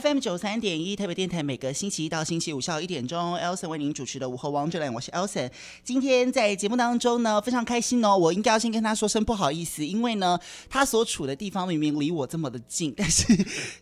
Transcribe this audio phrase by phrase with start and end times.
[0.00, 5.50] FM 九三点一，特别电台，每个星期一到星期五下午一点钟，Elson 为您主持的午后王者来，我是 Elson。
[5.82, 8.16] 今天在节目当中呢，非常开心哦。
[8.16, 13.26] 我应该要先跟他说声不好意思，因为呢，他所处的地方明明离我这么的近， 但是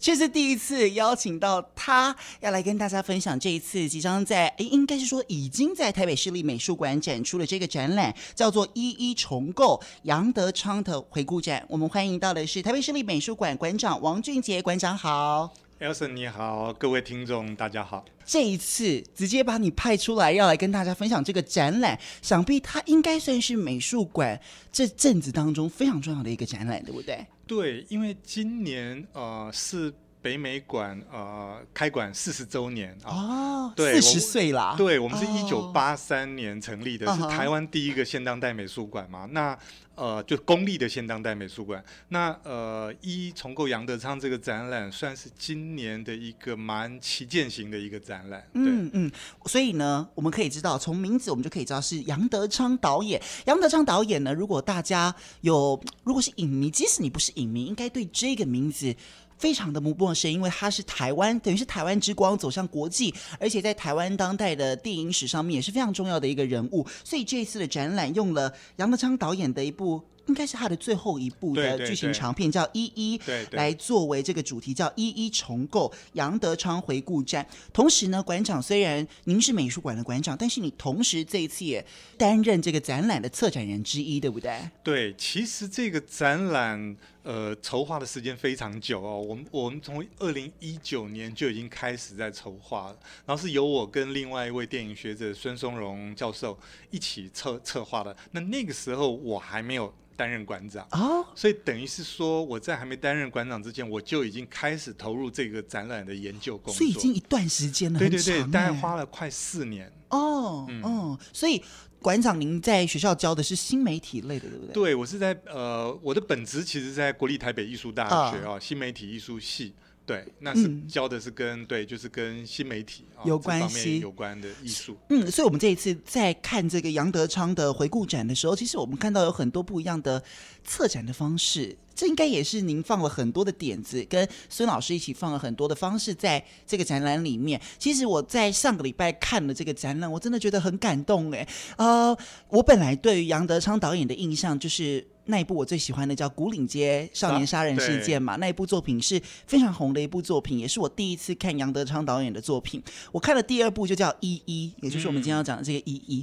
[0.00, 11.60] 却是第一次邀请到他要来跟大家分享这一次即将在诶，应该是说已经在台北市立美术馆展出的这个展览，叫做《一一重构杨德昌的回顾展》。
[11.68, 15.65] 我们欢迎到的是台北市立美术馆馆长王俊杰馆长好。
[15.78, 18.02] Elson 你好，各位听众大家好。
[18.24, 24.40] 这一次直接把你派出来，要来跟大家分享这个展览，想必它应该算是美术馆
[24.72, 27.26] 这阵子当中非常重要的一个展览，对不对？
[27.46, 29.92] 对，因为今年呃是
[30.26, 34.74] 北美馆呃开馆四十周年啊，四十岁啦。
[34.76, 39.28] 对，我们是一九八三年成立的，哦，是台湾第一个现当代美术馆嘛。
[39.30, 39.56] 那
[39.94, 41.82] 呃，就公立的现当代美术馆。
[42.08, 48.44] 那呃，一重构杨德昌这个展览，算是今年的一个蛮旗舰型的一个展览。
[48.54, 49.12] 嗯嗯，
[49.44, 53.22] 所以呢，我们可以知道，从名字我们就可以知道是杨德昌导演。
[53.44, 58.92] 杨德昌导演呢，如果大家有，如果是影迷，即使你不是影迷，应该对这个名字。
[59.38, 66.86] 非常的不陌生，因为他是台湾，等于是台湾之光走向国际，而且在台湾当代的电影史上面也是非常重要的一个人物。
[67.04, 70.02] 所以这一次的展览用了杨德昌导演的一部。
[70.26, 73.16] 应该是他的最后一部的剧情长片，叫《一一》，
[73.52, 77.44] 来作为这个主题，叫《一一重构杨德昌回顾展》。
[77.72, 81.86] 同时呢，馆长虽然您是美术馆的馆长，但是你同时这一次也
[82.18, 84.68] 担任这个展览的策展人之一，对不对？
[84.82, 86.96] 对，其实这个展览
[87.26, 96.58] 呃筹划的时间非常久哦，我们我们从二零一九年就已经开始在筹划了，然后是由我跟另外一位电影学者孙松荣教授
[96.90, 98.16] 一起策策划的。
[98.30, 99.92] 那那个时候我还没有。
[100.18, 111.62] 担任馆长哦，所以等于是说，我在还没担任馆长之前，我就已经开始投入这个展览的研究工作，所以已经一段时间了，对对对，大概花了快四年哦，嗯，哦，所以
[112.06, 114.72] 馆长您在学校教的是新媒体类的，对不对？
[114.72, 119.74] 对，我是在呃，我的本职其实在国立台北艺术大学啊，新媒体艺术系。
[120.06, 124.96] 对，那是教的是跟、嗯、对，就是跟新媒体有关系、有关的艺术。
[125.08, 130.22] 嗯，所以，我们这一次在看这个杨德昌的回顾展的时候，其实我们看到有很多不一样的
[130.62, 131.76] 策展的方式。
[131.96, 137.60] 这应该也是您放了很多的点子，跟孙老师一起放了很多的方式在这个展览里面。
[137.78, 141.48] 其实我在上个礼拜看了这个展览，我真的觉得很感动哎。
[141.78, 142.16] 呃，
[142.50, 145.04] 我本来对于杨德昌导演的印象就是。
[145.28, 152.80] 那一部我最喜欢的叫《古岭街少年杀人事件》嘛，啊，那一部作品是非常红的一部作品，也是我第一次看杨德昌导演的作品。
[153.10, 156.22] 我看了第二部就叫《一一》，也就是我们今天要讲的这个《一一》。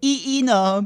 [0.00, 0.84] 一一呢，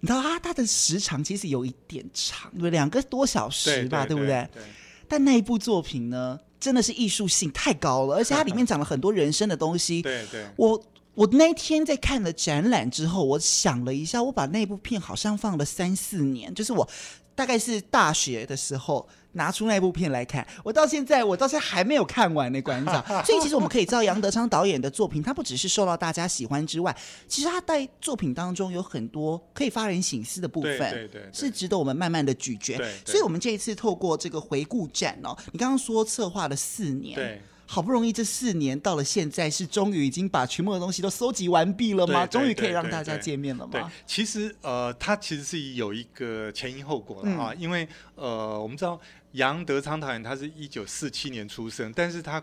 [0.00, 4.48] 你知道啊，它的时长其实有一点长，对，两个多小时吧，对，不对？
[4.52, 4.62] 对。
[5.08, 10.00] 但那一部作品呢，真的是艺术性太高了，而且它里面讲了很多人生的东西。
[10.02, 10.82] 对对，我。
[11.16, 16.86] 我那天在看了展览之后，我想了一下，我把那部片好像放了三四年，就是我
[17.34, 23.04] 大概是大学的时候拿出那部片来看，我到现在我到现在还没有看完呢，馆长。
[23.24, 26.94] 所以其实我们可以知道，杨德昌导演的作品，他不只是受到大家喜欢之外，
[27.28, 32.76] 其实他在作品当中有很多可以发人省思的部分，对对对，是值得我们慢慢的咀嚼。
[33.04, 37.40] 所以我们这一次透过这个回顾展哦，你刚刚说策划了四年，对。
[37.66, 42.26] 好不容易这四年到了现在，是终于已经把全部的东西都收集完毕了吗？
[42.26, 43.72] 终于可以让大家见面了吗？
[43.72, 49.00] 对，其实呃，它其实是有一个前因后果的啊，嗯、因为呃，我们知道
[49.32, 52.42] 杨德昌导演他是一九四七年出生，但是他。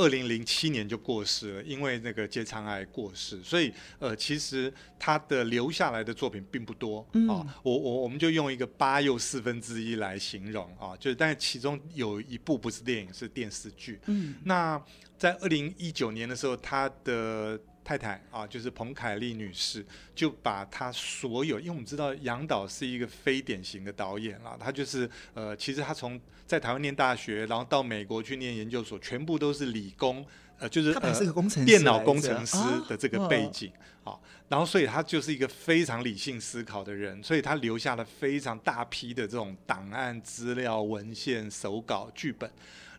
[0.00, 7.44] 二零零七年就过世了，因为那个结肠癌过世，所以呃，其实他的留下来的作品并不多啊。
[7.62, 14.00] 我我我们就用一个八又四分之一来形容啊，就是但是其中有一部不是电影，是电视剧。
[14.06, 14.82] 嗯，那
[15.18, 17.60] 在二零一九年的时候，他的。
[17.82, 19.84] 太太啊，就是彭凯丽女士，
[20.14, 30.24] 就把她所有，因为我们知道杨导是一个非典型的导演啦，他就是呃，其实他从在台湾念大学，然后到美国去念研究所，全部都是理工，
[30.58, 32.56] 呃，就是他本是个工程呃，电脑工程师
[32.88, 33.72] 的这个背景
[34.04, 34.18] 啊，
[34.48, 42.50] 然后所以他就是一个非常理性思考的人，所以他留下了非常大批的这种档案、资料、文献、手稿、剧本。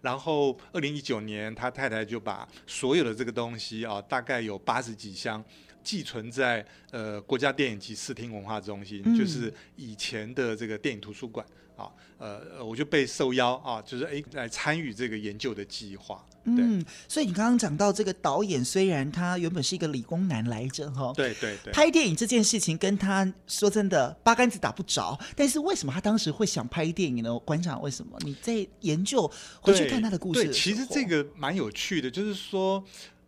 [0.02, 5.44] 然后，二零一九年，他太太就把所有的这个东西啊，大概有八十几箱，
[5.84, 11.46] 寄存在呃国家电影及视听文化中心，嗯、就是以前的这个电影图书馆
[11.76, 16.26] 啊，呃，我就被受邀啊，就是哎来参与这个研究的计划。
[16.44, 27.38] 嗯，所以你刚刚讲到这个导演，虽然他原本是一个理工男来着哈，对对对，拍电影这件事情跟他说真的八竿子打不着，但是为什么他当时会想拍电影呢？
[27.40, 28.18] 馆长，为什么？
[28.22, 29.32] 你在研究
[29.62, 32.84] 回去看他的故事其实这个蛮有趣的，就是说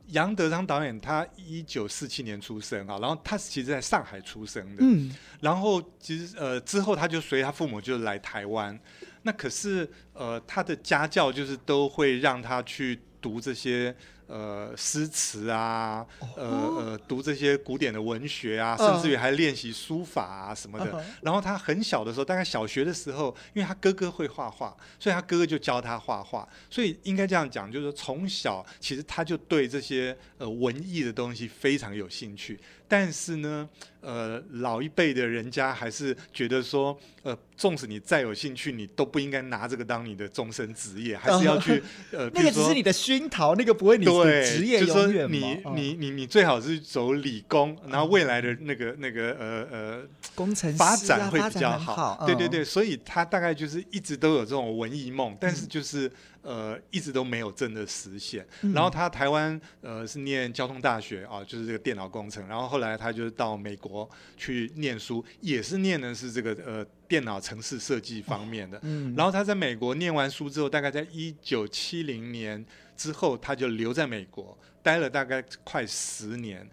[0.07, 8.77] 杨德昌导演他一九四七年出生啊，然后他其实在上海出生的，嗯，然后其实呃之后他就随他父母就来台湾。
[9.25, 13.95] 那可是，呃，他的家教就是都会让他去读这些
[14.33, 16.03] 呃诗词啊，
[16.35, 21.06] 呃呃，读这些古典的文学啊，甚至于还练习书法啊什么的。
[21.21, 26.50] 然后他很小的时候，大概小学的时候，因为他哥哥会画画，所以他哥哥就教他画画。
[26.68, 32.59] 所以应该这样讲，就是说从小其实他就对这些呃文艺的东西非常有兴趣。
[32.88, 33.68] 但是呢，
[34.01, 41.81] 呃，老一辈的人家还是觉得说，呃，纵使你再有兴趣，你都不应该拿这个当你的终身职业，还是要去
[42.12, 50.01] 呃， 那个只是你的熏陶，那个不会你的职业永远你你你你最好是走理工，然后未来的那个那个呃呃
[50.35, 52.24] 工程发展会比较好。
[52.25, 56.12] 对对对，嗯、所以他大概就是一直都有这种文艺梦，但是就是。
[56.44, 58.45] 呃，一直都没有真的实现。
[58.62, 62.45] 嗯、然后他台湾呃是念交通大学啊，就是这个电脑工程。
[62.48, 68.78] 然后后来他就到美国去念书，也是念的是这个呃电脑城市设计方面的。
[68.84, 72.63] 嗯、然后他在美国念完书之后，大概在一九七零年
[72.98, 76.69] 之后，他就留在美国待了大概快十年，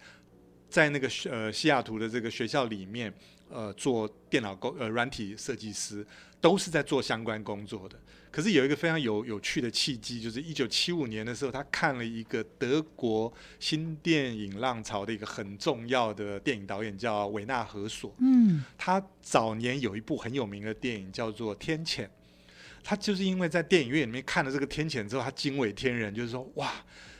[0.69, 3.13] 在那个呃西雅图的这个学校里面
[3.49, 6.05] 呃做电脑工呃软体设计师，
[6.41, 7.97] 都是在做相关工作的。
[8.31, 18.15] 可是有一个非常有有趣的契机，就是一九七五年的时候，他看了一个德国新电影浪潮的一个很重要的电影导演，叫维纳何索。
[18.19, 22.05] 嗯，他早年有一部很有名的电影叫做《天谴》，
[22.81, 26.71] 他就是因为在电影院里面看了这个《天谴》之后，他惊为天人，就是说哇，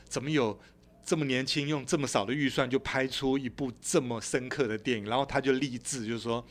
[0.08, 0.58] 怎么有
[1.04, 5.04] 这么年轻，用这么少的预算就拍出一部这么深刻的电影？
[5.04, 6.42] 然后他就立志，就是说，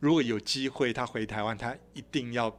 [0.00, 2.58] 如果有机会他回台湾，他一定要。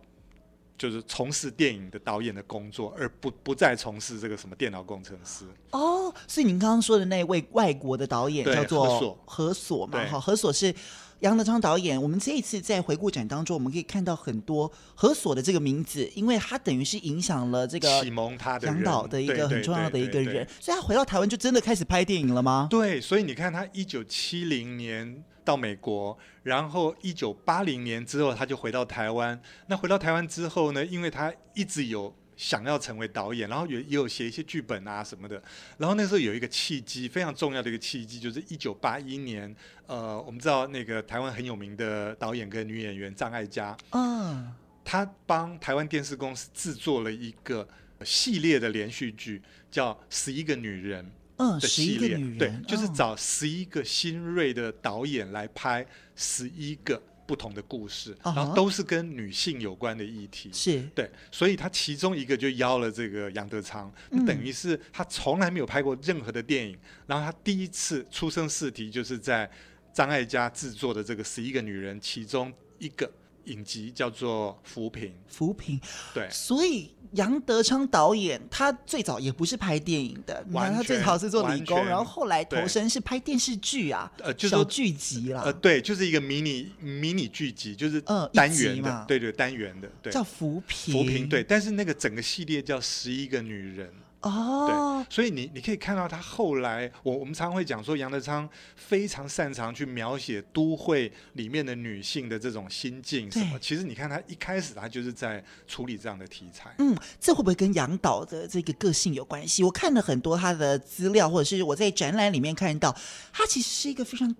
[0.77, 5.45] 就是从事电影的导演的工作，而不不再从事这个什么电脑工程师。
[5.71, 10.05] 哦，所以您刚刚说的那位外国的导演叫做何索，何索嘛？
[10.05, 10.73] 哈，何索是
[11.19, 12.01] 杨德昌导演。
[12.01, 20.47] 我们这一次在回顾展当中，我们可以看到很多何所的这个名字，因为他等于是影响了这个启蒙他的杨导的一个很重要的一个人。
[20.59, 22.67] 所以他回到台湾就真的开始拍电影了吗？
[22.69, 25.23] 对，所以你看他一九七零年。
[25.43, 29.39] 到美国，然后一九八零年之后，他就回到台湾。
[29.67, 35.41] 那回到台湾之后呢，因为他一直有想要成为导演，然后也也有写一些剧本啊什么的。
[35.77, 47.67] 然后那时候有一个契机，非常重要的一个契机，就是一九八一年，呃，我们知道那个台湾很有名的导演跟女演员张艾嘉，嗯，他帮台湾电视公司制作了一个
[48.03, 51.05] 系列的连续剧，叫《十一个女人》。
[51.37, 55.85] 嗯，的系列，对，嗯、就是找十一个新锐的导演来拍
[56.15, 60.51] 十一个不同的故事，嗯、然后都是跟女性有关的议题。
[60.53, 69.49] 是对，所以他其中一个就邀了这个杨德昌，嗯、等于是他从来没有拍过任何的电影，然后他第一次出生试题就是在
[69.91, 73.11] 张艾嘉制作的这个十一个女人其中一个。
[73.45, 75.79] 影集叫做《扶贫》，扶贫，
[76.13, 88.01] 对，所以杨德昌导演他最早也不是拍电影的，你看他最早是做理工，然后后来投身是拍电视剧啊，呃，就是小剧集啦，呃，对，就是一个迷你迷你剧集，就是
[88.33, 93.87] 单元的，呃、对对，单元的，对，叫扶贫，扶贫，对，但是那个整个系列叫《十一个女人》。
[94.23, 103.59] 哦，对，所以你你可以看到他后来，我我们常会讲说，杨德昌非常擅长去描写都会里面的女性的这种心境什么。
[103.59, 106.73] 其实你看他一开始他就是在处理这样的题材。
[106.79, 109.63] 嗯，这会不会跟杨导的这个个性有关系？
[109.63, 112.95] 我看了很多他的资料，或者是我在展览里面看到，
[113.31, 114.33] 他其实是一个非常。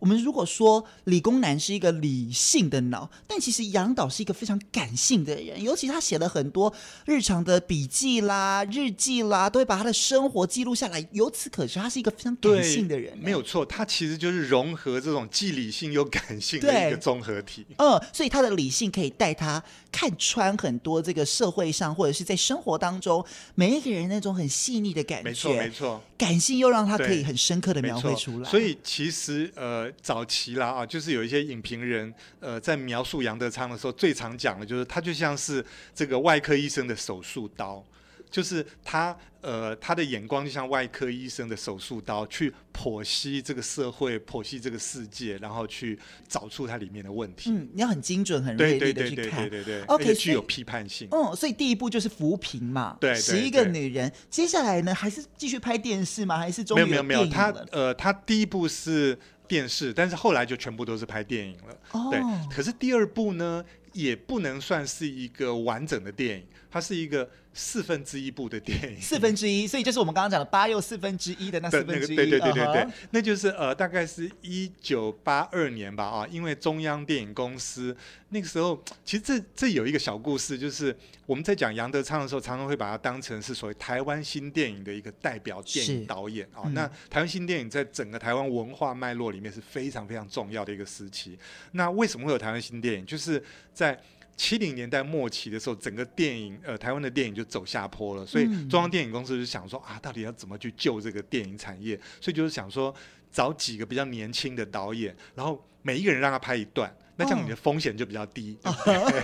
[0.00, 6.72] 我们如果说理工男是一个理性的脑，但其实杨导是一个非常感性的人，尤其他写了很多
[7.04, 11.06] 日常的笔记啦、日记啦，都会把他的生活记录下来。
[11.12, 13.16] 由此可知，他是一个非常感性的人。
[13.18, 17.66] 没有错，他其实就是融合这种既理性又感性的一个综合体。
[17.76, 23.22] 嗯，所以他的理性可以带他看穿很多这个社会上或者是在生活当中
[23.54, 25.28] 每一个人那种很细腻的感觉。
[25.28, 26.02] 没错，没错。
[26.16, 28.48] 感性又让他可以很深刻的描绘出来。
[28.48, 29.89] 所以其实呃。
[30.00, 37.84] 早期啦啊，就是有一些影评人呃在描述杨德昌的时候，最常讲的就是他就像是这个外科医生的手术刀，
[38.30, 47.50] 就是他呃，他的眼光就像外科医生的手术刀，去剖析这个社会，剖析这个世界，然后去找出它里面的问题。
[47.50, 51.08] 嗯，你要很精准、很锐利的去看，对对对对对对对，OK，具有批判性。
[51.10, 54.12] 嗯，所以第一步就是扶贫嘛，对，十一个女人。
[54.28, 56.36] 接下来呢，还是继续拍电视吗？
[56.36, 59.18] 还是终于没有没有没有，他呃，他第一部是
[59.50, 61.76] 电视，但是后来就全部都是拍电影了。
[61.90, 62.20] 哦，对。
[62.54, 67.28] 可是第二部呢，也不能算是一个完整的电影，它是一个。
[67.52, 72.92] 四分之一部的电影，四分之一，所以就是我们刚刚讲的八又四分之一的那四分之一，对对对对对对，uh -huh.
[73.10, 77.96] 那就是呃，大概是一九八二年吧啊，因为中央电影公司
[78.28, 86.62] 那个时候，其实这这有一个小故事，就是我们在讲杨德昌的时候，常常会把它当成是所谓台湾新电影的一个代表电影导演啊。
[86.72, 91.36] 那台湾新电影在整个台湾文化脉络里面是非常非常重要的一个时期。
[91.72, 93.04] 那为什么会有台湾新电影？
[93.04, 93.42] 就是
[93.74, 94.00] 在
[94.40, 101.94] 七零年代末期的时候，整个电影呃，台湾的电影就走下坡了，所以中央电影公司就想说啊，到底要怎么去救这个电影产业？
[102.22, 102.92] 所以就是想说
[103.30, 108.56] 找几个比较年轻的导演，然后每一个人让他拍一段，那这样你的风险就比较低。
[108.62, 108.74] 哦、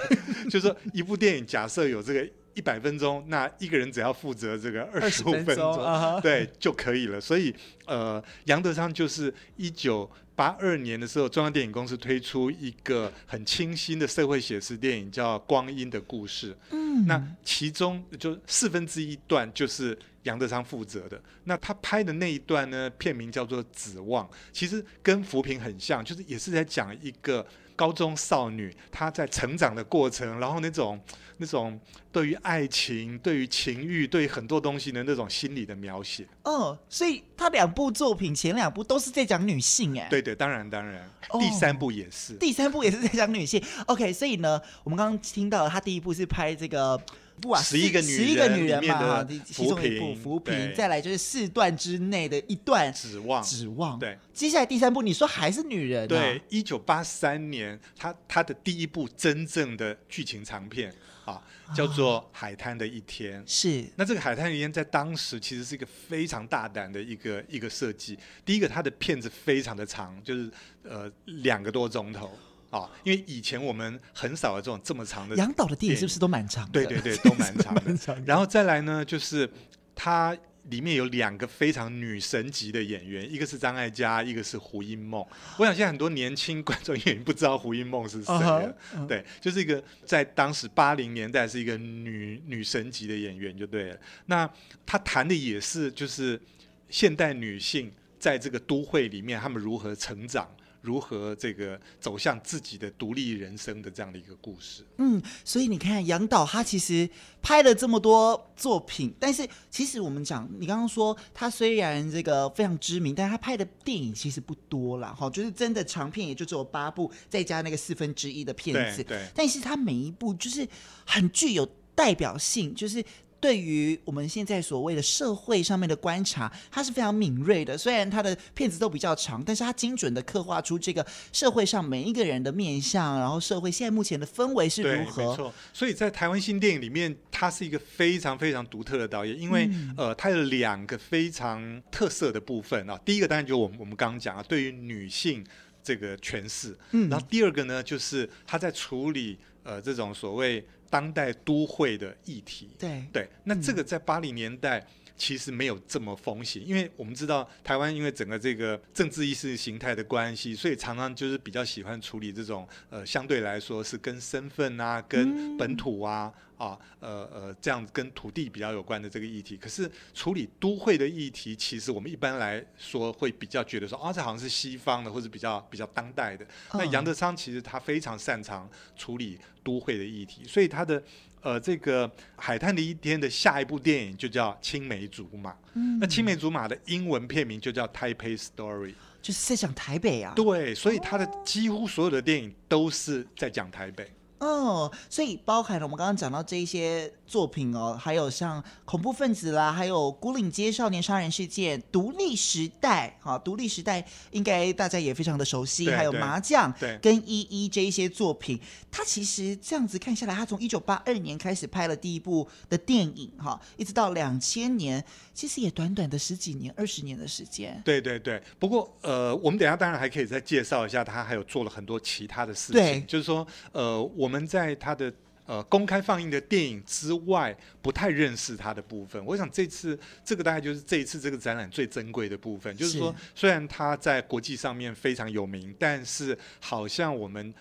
[0.51, 7.21] 就是说一部电影假设有这个一百分钟，那一个人只要负责这个二十五分钟，对就可以了。
[7.21, 7.55] 所以
[7.87, 10.11] 呃，杨德昌就是一九。
[10.37, 16.53] 八二年的时候，中央电影公司推出一个很清新的社会写实电影，叫《光阴的故事》。
[16.73, 21.19] 嗯，那其中就四分之一段就是杨德昌负责的。
[21.45, 27.47] 那他拍的那一段呢，片名叫做《指望》，其实跟扶贫很像，就是也是在讲一个
[27.77, 30.99] 高中少女她在成长的过程，然后那种。
[31.39, 31.79] 那种
[32.11, 36.27] 对于爱情、对于情欲、对于很多东西的那种心理的描写。
[36.45, 40.09] 哦，所以他两部作品前两部都是在讲女性，哎。
[40.09, 42.33] 对对，当然当然，哦，第三部也是。
[42.37, 43.63] 第三部也是在讲女性。
[43.85, 46.99] OK，所以呢，我们刚刚听到他第一部是拍这个。
[47.41, 53.99] 不啊，十一个女人，十一个女人嘛，哈，其中一部扶贫，再来就是四段之内的一段指望，指望。
[53.99, 56.05] 对，接下来第三部，你说还是女人？
[56.05, 56.07] 啊？
[56.07, 60.93] 对，一九八三年，他他的第一部真正的剧情长片
[61.25, 61.43] 啊，
[61.75, 63.43] 叫做《海滩的一天》。
[63.47, 68.19] 是，那这个《海滩的一天》在当时其实是一个非常大胆的一个一个设计。
[68.45, 70.51] 第一个，它的片子非常的长，就是
[70.83, 72.31] 呃两个多钟头。
[72.71, 75.37] 啊，因为以前我们很少有这种这么长的。
[75.37, 76.73] 杨导的电影是不是都蛮长的？
[76.73, 77.81] 对对对，都蛮长的。
[77.97, 79.49] 长的然后再来呢，就是
[79.95, 85.25] 它里面有两个非常女神级的演员，一个是张艾嘉，一个是胡因梦。
[85.59, 88.75] 我想现在很多年轻观众也不知道胡因梦是谁了。
[88.93, 89.07] Uh -huh.
[89.07, 93.97] 对，就是一个在当时八零年代是一个女女神级的演员就对了。
[94.27, 94.51] 那
[94.85, 96.41] 他谈的也是就是
[96.89, 100.51] 现代女性在这个都会里面，她们如何成长。
[100.87, 104.85] 如何这个走向自己的独立人生的这样的一个故事？
[104.99, 107.11] 嗯，所以你看杨导他其实
[107.43, 115.13] 拍了这么多作品，但是其实我们讲，你刚刚说他虽然这个非常知名，但是他拍的电影其实不多啦。
[115.13, 119.03] 哈，就是真的长片也就只有八部，再加那个四分之一的片子。
[119.03, 119.29] 对，对。
[119.35, 120.65] 但是他每一部就是
[121.05, 123.05] 很具有代表性，就是。
[123.39, 127.77] 对于我们现在所谓的社会上面的观察，他是非常敏锐的。
[127.77, 135.23] 虽然他的片子都比较长，但是他精准的刻画出这个社会上每一个人的面相，然后社会现在目前的氛围是如何。
[135.23, 135.55] 对，没错。
[135.73, 142.99] 所以在台湾新电影里面，他是一个非常非常独特的导演，因为、嗯、呃，他有两个非常特色的部分啊。
[143.05, 145.45] 第一个当然就我们我们刚刚讲啊，对于女性
[145.83, 146.77] 这个诠释。
[146.93, 147.09] 嗯。
[147.11, 150.67] 然后第二个呢，就是他在处理呃这种所谓。
[150.89, 153.03] 当代都会的议题，对。
[153.13, 154.85] 对，那这个在八零年代
[155.17, 166.33] 其实没有这么风行，嗯，因为我们知道台湾因为整个这个政治意识形态的关系，所以常常就是比较喜欢处理这种呃相对来说是跟身份啊、跟本土啊。
[166.57, 176.47] 啊，呃呃，这样跟土地比较有关的这个议题，可是处理都会的议题，其实我们一般来说会比较觉得说，啊，这好像是西方的，或者比较比较当代的。
[176.73, 181.03] 那杨德昌其实他非常擅长处理都会的议题，所以他的
[181.47, 185.53] 呃这个《海滩的一天》的下一部电影就叫《青梅竹马》。
[185.75, 188.89] 嗯，那《青梅竹马》的英文片名就叫《Taipei Story》，
[189.23, 190.33] 就是在讲台北啊。
[190.35, 194.11] 对，所以他的几乎所有的电影都是在讲台北。
[194.41, 215.03] 哦，所以包含了我们刚刚讲到这一些作品哦，还有像恐怖分子啦，还有孤岭街少年杀人事件、独立时代，哈，独立时代应该大家也非常的熟悉，还有麻将，对，跟一一这一些作品，他其实这样子看下来，他从一九八二年开始拍了第一部的电影，哈，一直到两千年，
[215.33, 217.81] 其实也短短的十几年、二十年的时间。
[217.83, 224.27] 对对对，不过呃，我们等一下当然还可以再介绍一下，他还有做了很多其他的事情，对，就是说呃我。
[224.27, 225.09] 我们在他的
[225.47, 229.25] 呃公开放映的电影之外，不太认识他的部分。
[229.25, 237.55] 我想这次这个大概就是这一次这个展览最珍贵的部分，就是说虽然他在国际上面非常有名，但是好像我们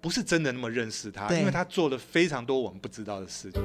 [0.00, 3.62] 不是真的那么认识他，因为他做了非常多我们不知道的事情。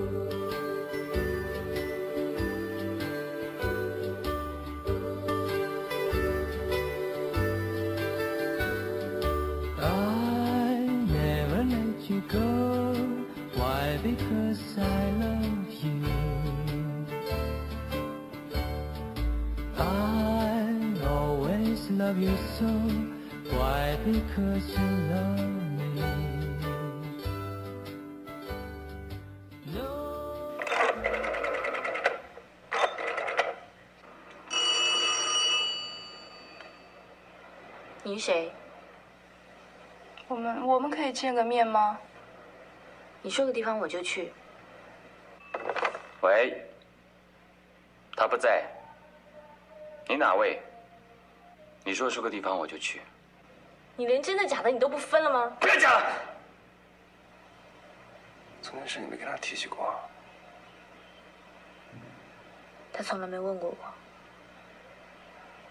[38.06, 38.51] 你谁？
[40.27, 41.97] 我们我们可以见个面吗？
[43.21, 44.32] 你说个地方我就去。
[46.21, 46.62] 喂，
[48.15, 48.63] 他不在。
[50.08, 50.62] 你哪位？
[51.84, 53.02] 你说出个地方我就去。
[53.96, 55.58] 你连真的假的你都不分了吗？
[55.60, 56.13] 不要讲了。
[58.62, 59.93] 这件事你没跟他提起过？
[62.93, 63.78] 他从来没问过我。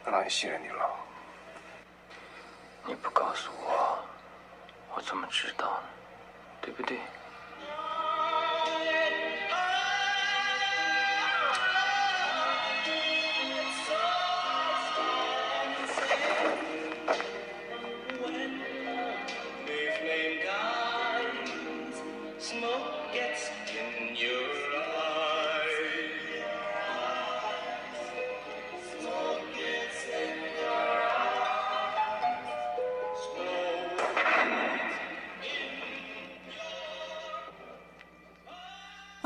[0.05, 0.90] 那他也信任你了。
[2.85, 3.98] 你不告诉我，
[4.94, 5.88] 我怎么知道呢？
[6.61, 6.98] 对不对？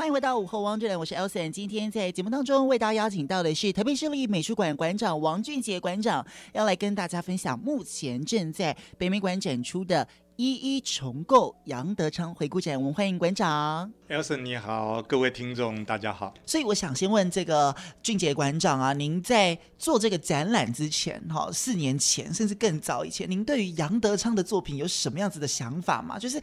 [0.07, 1.51] 迎回到午后汪志良，我是 Elson。
[1.51, 10.05] 今天在节目当中为大家邀请到的是台北市立美术馆馆长王俊杰馆长，要来跟大家分享目前正在北美馆展出的
[10.37, 12.77] 《一一重构杨德昌回顾展》。
[12.79, 13.91] 我们欢迎馆长。
[14.07, 16.33] Elson 你好，各位听众大家好。
[16.45, 26.17] 所以我想先问这个俊杰馆长啊，您在做这个展览之前，哈，四年前甚至更早以前，您对于杨德昌的作品有什么样子的想法吗？
[26.17, 26.41] 就是。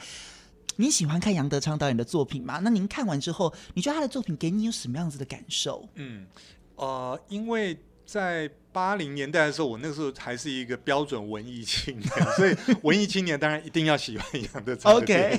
[0.76, 2.60] 你喜欢看杨德昌导演的作品吗？
[2.62, 5.88] 那您看完之后，你觉得他的作品给你有什么样子的感受？
[5.94, 6.26] 嗯，
[6.76, 14.92] 呃，因为在八零年代的时候，我那个时候还是一个标准文艺青年， 所以文艺青年当然一定要喜欢杨德昌。
[14.94, 15.38] OK，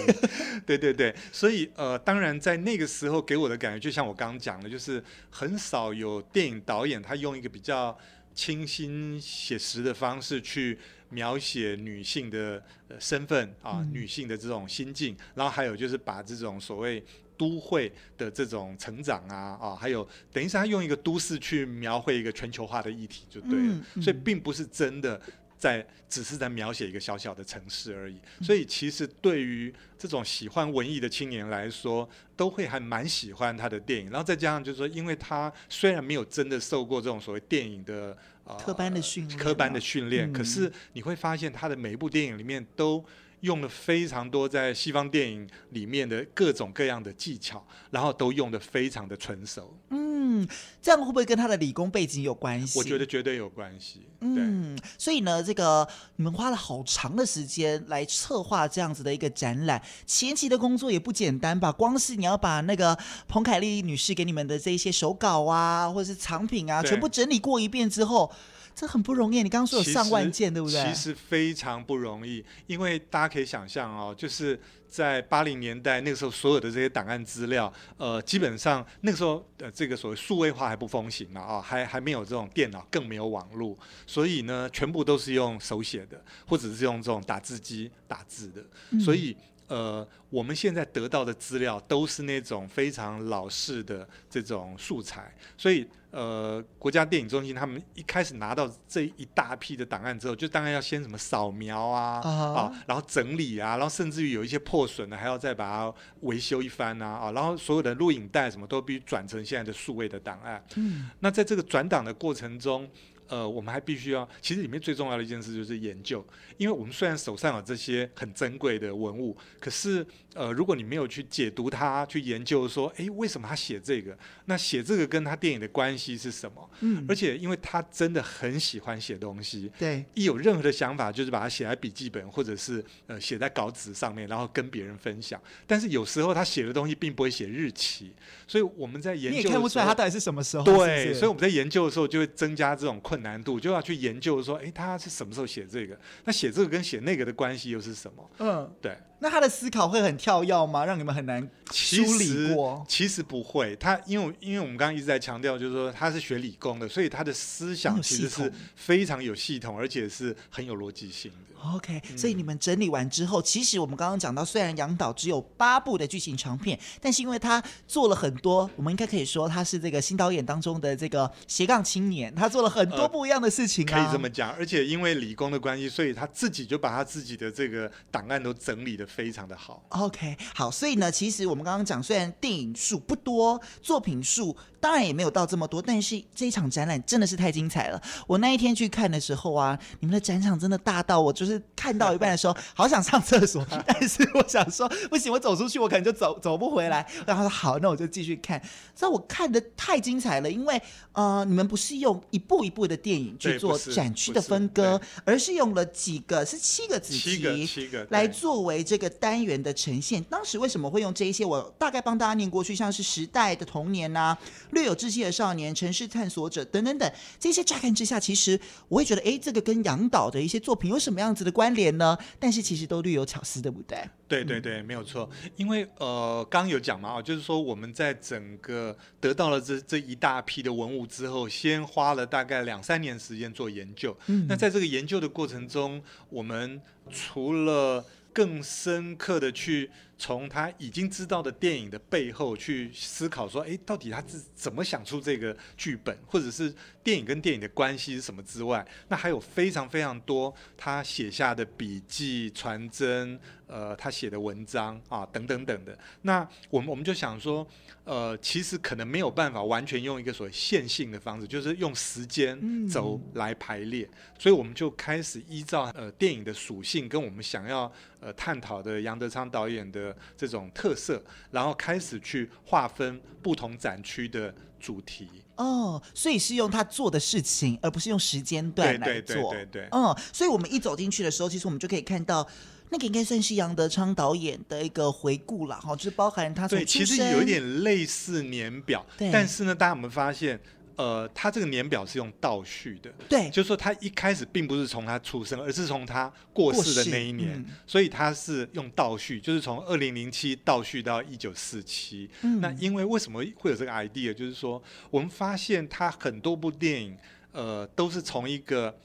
[0.65, 7.95] 对对对，所以呃，当然在那个时候给我的感觉，就像我刚刚讲的，就是很少有电影导演他用一个比较
[8.36, 10.78] 清新写实的方式去。
[11.10, 12.62] 描写女性的
[13.00, 17.02] 身份啊，嗯、女性的这种心境，然后还有就是把这种所谓
[17.38, 25.21] 都会的这种成长啊啊，还有等于是他用一个都市去描绘一个全球化的议题就对了，嗯嗯、所以并不是真的
[25.65, 28.17] 在只是在描写一个小小的城市而已。
[28.41, 34.12] 所以其实对于这种喜欢文艺的青年来说，都会还蛮喜欢他的电影。
[34.12, 38.15] 然后再加上就是说，因为他虽然没有真的受过这种所谓电影的。
[38.60, 40.32] 科班的训练，科班的训练。
[40.32, 43.04] 可是你会发现，他的每一部电影里面都
[43.41, 49.78] 用了非常多在西方电影里面的各种各样的技巧，然后都用的非常的纯熟。
[49.89, 50.48] 嗯，
[50.82, 52.80] 这样会不会跟他的理工背景有关系？
[52.80, 54.08] 我觉得绝对有关系。
[54.21, 61.71] 嗯，所以呢，这个你们花了好长的时间来策划这样子的一个展览，前期的工作也不简单吧？
[61.71, 68.32] 光是你要把那个彭凯丽女士给你们的这一些手稿啊，或者是藏品啊，全部整理过一遍之后。
[68.75, 70.83] 这很不容易，你刚刚说有上万件，对不对？
[70.85, 74.59] 其实非常不容易，因为大家可以想象哦，就是
[74.89, 89.35] 在八零年代那个时候，所有的这些档案资料，呃，基本上那个时候的这个所谓数位化还不风行嘛，啊，还还没有这种电脑，更没有网络，所以呢，全部都是用手写的，或者是用这种打字机打字的，嗯、所以。
[89.67, 102.54] 呃，我们现在得到的资料都是那种非常老式的这种素材，所以呃，国家电影中心他们一开始拿到这一大批的档案之后，就当然要先什么扫描啊、uh huh.
[102.54, 110.63] 啊，然后整理啊，然后甚至于有一些破损的，还要再把它维修一番啊啊，然后所有的录影带什么都必须转成现在的数位的档案。
[110.75, 112.89] 嗯，那在这个转档的过程中。
[113.27, 116.25] 呃，我们还必须要，其实里面最重要的一件事就是研究，
[116.57, 124.17] 因为我们虽然手上有这些很珍贵的文物，可是呃，如果你没有去解读它，去研究说，哎，为什么他写这个？
[124.45, 126.69] 那写这个跟他电影的关系是什么？
[126.81, 135.41] 嗯，而且因为他真的很喜欢写东西，对，一有任何的想法，就是把它写在笔记本或者是呃写在稿纸上面，然后跟别人分享。
[135.65, 138.11] 但是有时候他写的东西并不会写日期，
[138.47, 140.63] 所以我们在研究你也看不出来他到底是什么时候。
[140.63, 145.97] 对，是是所以我们在研究的时候就会增加这种困难度，就要去研究说，哎，他是什么时候写这个？
[146.23, 148.32] 那写这个跟写那个的关系又是什么？
[148.39, 148.97] 嗯，对。
[149.19, 150.86] 那他的思考会很跳跃吗？
[150.86, 152.86] 让你们很难梳理过？
[152.88, 153.75] 其实，其实不会。
[153.78, 161.38] 他因为因为我们刚刚一直在强调，就是说他是学理工的，所以他的思想其实是非常有系统，而且是很有逻辑性的。
[161.73, 174.51] OK，所以你们整理完之后，嗯、其实我们刚刚讲到，虽然杨导只有八部的剧情长片，但是因为他做了很多，我们应该可以说他是这个新导演当中的这个斜杠青年，他做了很多不一样的事情、啊呃、可以这么讲。
[174.51, 179.84] 而且因为理工的关系，所以他自己就把他自己的这个档案都整理得非常的好。
[179.89, 188.02] OK，好，所以呢，其实我们刚刚讲，虽然电影数不多，作品数当然也没有到这么多，但是这一场展览真的是太精彩了。
[188.28, 191.62] 我那一天去看的时候啊，你们的展场真的大到我就是。
[191.76, 197.06] 看到一半的时候， 好想上厕所，但是我想说不行，我走出去我可能就走走不回来。
[197.28, 198.60] 然后说好，那我就继续看。
[198.96, 210.23] 所以我看的太精彩了，因为呃，你们不是用一步一步的电影去做展区的分割，而是用了几个是七个子集，七个来作为这个单元的呈现。
[210.23, 211.43] 当时为什么会用这一些？
[211.43, 214.38] 我大概帮大家念过去，像是时代的童年呐、啊，
[214.71, 217.65] 略有志气的少年，城市探索者等等等这些。
[217.65, 222.15] 乍看之下，其实我会觉得，哎，这个跟杨导的一些作品有什么样子的关联呢？
[222.39, 223.97] 但是其实都略有巧思，对不对？
[224.27, 225.27] 对对对，没有错。
[225.55, 234.15] 因为呃，刚刚有讲嘛，就是说我们在整个得到了这这一大批的文物之后，先花了大概两三年时间做研究。
[234.27, 236.79] 嗯，那在这个研究的过程中，我们
[237.10, 238.05] 除了
[238.36, 246.73] 更深刻的去从他已经知道的电影的背后去思考，说，哎，到底他是怎么想出这个剧本，或者是
[247.04, 255.97] 电影跟电影的关系是什么之外，那还有非常非常多他写下的笔记、传真，呃，他写的文章啊，等等等的。
[256.21, 257.67] 那我们我们就想说，
[258.04, 267.91] 呃，其实可能没有办法完全用一个所谓线性的方式，就是用时间轴来排列，嗯、所以我们就开始依照呃电影的属性跟我们想要。
[268.21, 270.05] 呃，探讨的杨德昌导演的
[270.36, 275.30] 这种特色，然后开始去划分不同展区的主题。
[275.56, 279.36] 哦，所以是用他做的事情，而不是用时间段来做。
[279.36, 279.88] 对对对对对。
[279.91, 282.46] 嗯，所以我们一走进去的时候，其实我们就可以看到，
[282.89, 290.60] 那个应该算是杨德昌导演的一个回顾了，哈，就是包含他从对，其实有一点类似年表，对但是呢，大家有没有发现？
[290.97, 302.29] 呃，他这个年表是用倒叙的，对，就是说他一开始并不是从他出生，而是从他过世的那一年，嗯、所以他是用倒叙，就是从二零零七倒叙到一九四七。
[302.62, 304.34] 那因为为什么会有这个 idea？
[304.34, 307.17] 就是说我们发现他很多部电影，
[307.51, 308.95] 呃，都是从一个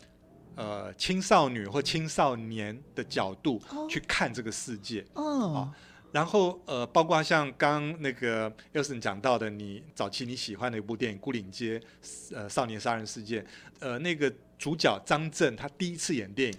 [0.55, 5.55] 呃青少女或青少年的角度去看这个世界，哦。
[5.55, 5.77] 啊
[6.13, 11.79] 然后呃，包括像刚那个 Elson 讲到的，你早期你喜欢的一部电影《孤岭街》
[12.35, 13.47] 呃少年杀人事件，
[13.79, 16.59] 呃那个主角张震他第一次演电影，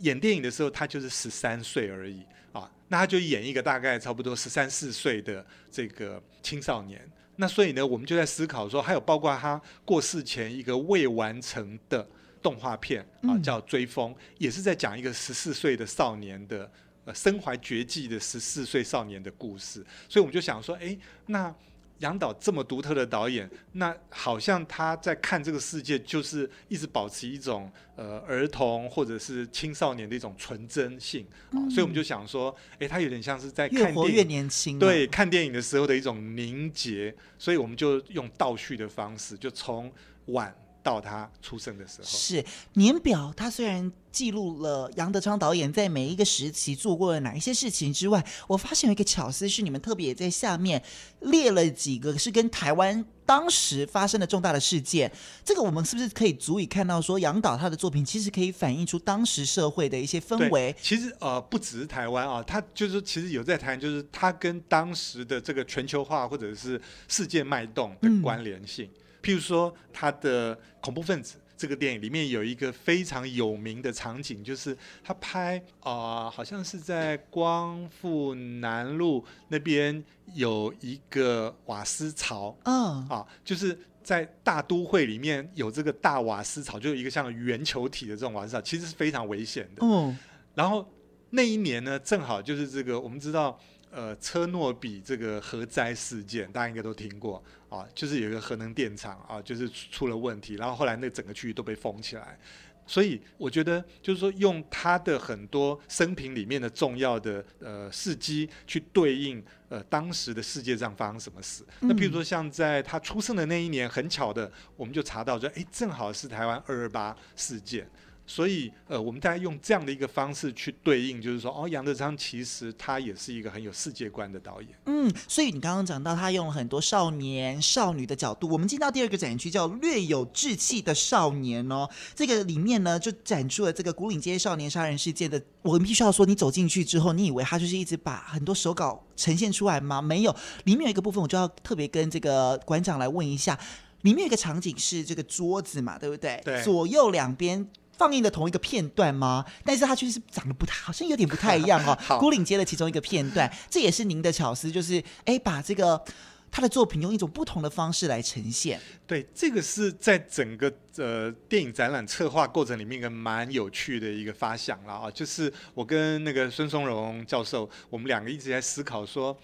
[0.00, 7.06] 演电影的时候他就是十三岁而已啊，那他就演一个大概差不多十三四岁的这个青少年，
[7.36, 12.08] 那所以呢，我们就在思考说，还有包括他过世前一个未完成的
[12.42, 16.70] 动画片啊，叫《追风》，也是在讲一个十四岁的少年的。
[17.06, 21.54] 呃，身怀绝技的十四岁少年的故事，所以我们就想说，哎，那
[22.00, 31.24] 杨导这么独特的导演，那好像他在看这个世界，就是一直保持一种呃儿童或者是青少年的一种纯真性。
[31.52, 39.90] 啊，嗯、所以我们就想说，哎，他有点像是在看电影，越活越年轻，对，看电影的时候的一种凝结，所以我们就用倒叙的方式，就从
[40.26, 40.54] 晚。
[40.86, 42.44] 到他出生的时候，是
[42.74, 43.34] 年表。
[43.36, 50.80] 他虽然记录了杨德昌导演在每一个时期做过的哪一些事情之外，我发现有一个巧思是，你们特别也在下面
[51.22, 55.10] 列了几个是跟台湾当时发生的重大的事件。
[55.44, 60.72] 这个我们是不是可以足以看到说，杨导他的作品其实可以反映出当时社会的一些氛围？
[60.80, 68.86] 其实呃，不只是台湾啊，他就是其实有在谈，就是他跟当时的这个全球化或者是世界脉动的关联性。
[68.86, 80.00] 嗯譬如说，他的恐怖分子这个电影里面有一个非常有名的场景，就是他拍啊、呃，好像是在光复南路那边
[80.34, 89.84] 有一个瓦斯槽，嗯啊，就是在大都会里面有这个大瓦斯槽，就有一个像圆球体的这种瓦斯槽，其实是非常危险的。
[89.84, 90.16] 嗯，
[90.54, 90.88] 然后
[91.30, 93.58] 那一年呢，正好就是这个我们知道。
[93.96, 102.38] 呃，车诺比这个核灾事件，大家应该都听过啊，就是有一个核能电厂啊，就是出了问题，然后后来那整个区域都被封起来。
[102.86, 111.64] 所以我觉得，就是说用他的很多生平里面的重要的呃事迹去对应呃当时的世界上发生什么事。
[111.80, 117.90] 嗯、那比如说像在他出生的那一年，很巧的，我们就查到说，哎，正好是台湾二二八事件。
[118.26, 124.70] 所以，呃，我们大家用这样的一个方式去对应，就是说，哦，杨德昌其实他也是一个很有世界观的导演。
[124.86, 131.88] 嗯，所以你刚刚讲到他用了很多少年少女的角度，我们进到第二个展区叫“略有志气的少年”哦。
[132.16, 135.40] 这个里面呢，就展出了这个古岭街少年杀人事件的。
[135.62, 140.02] 我们必须要说，你走进去之后，你以为他就是一直把很多手稿呈现出来吗？
[140.02, 140.34] 没有，
[140.64, 143.56] 里面有一个部分，我就要特别跟这个馆长来问一下，
[144.02, 146.40] 里面有一个场景是这个桌子嘛，对不对？
[146.44, 146.60] 对。
[146.64, 147.68] 左右两边。
[147.96, 149.44] 放映的同一个片段吗？
[149.64, 151.96] 但是它确实是长得不太，好像有点不太一样哦。
[152.18, 156.02] 孤岭街的其中一个片段，这也是您的巧思，就是哎，把这个
[156.50, 158.80] 他的作品用一种不同的方式来呈现。
[159.06, 169.36] 对，这个是在整个呃电影展览策划过程里面一个蛮有趣的一个发想了啊，就是我跟那个孙松荣教授，我们两个一直在思考说。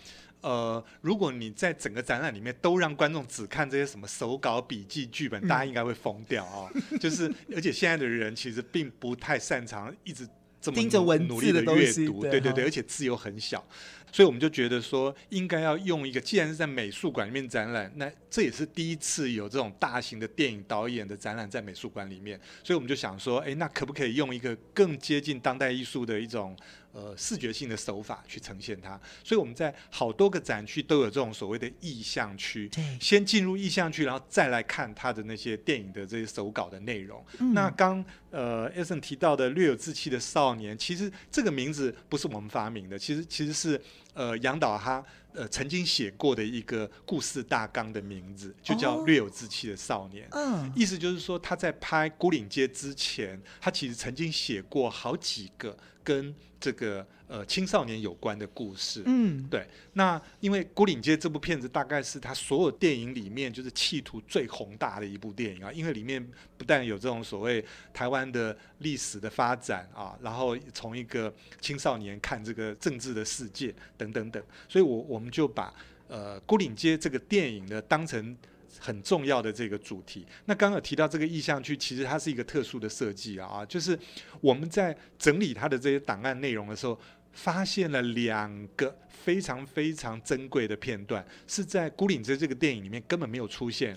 [0.43, 6.99] 呃，如果你在整个展览里面都让观众只看这些什么手稿、笔记、剧本，大家应该会疯掉啊、哦！
[6.99, 10.29] 就是，而且现在的人其实并不太擅长一直
[10.61, 13.65] 这么盯着文字的阅读，对对对，哦、而且字又很小，
[14.11, 26.57] 所以我们就觉得说，应该要用一个，既然是在美术馆里面展览，那这也是第一次有这种大型的电影导演的展览在美术馆里面，所以我们就想说，哎，那可不可以用一个更接近当代艺术的一种。
[26.93, 32.69] 呃，视觉性的手法去呈现它，所以我们在好多个展区都有这种所谓的意象区。
[32.69, 37.25] 对，先进入意象区，然后再来看它的那些电影的这些手稿的内容。
[37.39, 43.81] 嗯、那刚呃，Eason 提到的略有志气的少年，其实这个名字不是我们发明的，其实其实是
[44.13, 45.03] 呃杨导他
[45.33, 50.29] 呃曾经写过的一个故事大纲的名字，就叫略有志气的少年。
[50.33, 59.67] 嗯、哦，意思就是说他在拍孤岭街之前，他其实曾经写过好几个跟这个呃青少年有关的故事，嗯，对。
[59.95, 66.25] 那因为《孤岭街》这部片子大概是他所有电影里面就是企图最宏大的一部电影啊，因为里面
[66.57, 75.75] 不但有这种所谓台湾的历史的发展啊，然后从一个青少年看这个政治的世界等等等，所以我我们就把
[76.09, 78.37] 呃《孤岭街》这个电影呢当成。
[78.79, 80.27] 很重要的这个主题。
[80.47, 83.99] 那刚刚有提到这个意向区，其实它是一个特殊的设计啊，就是
[84.41, 86.99] 我们在整理它的这些档案内容的时候，
[87.33, 93.95] 发现了两个非常非常珍贵的片段，是在《孤岭街》这个电影里面根本没有出现。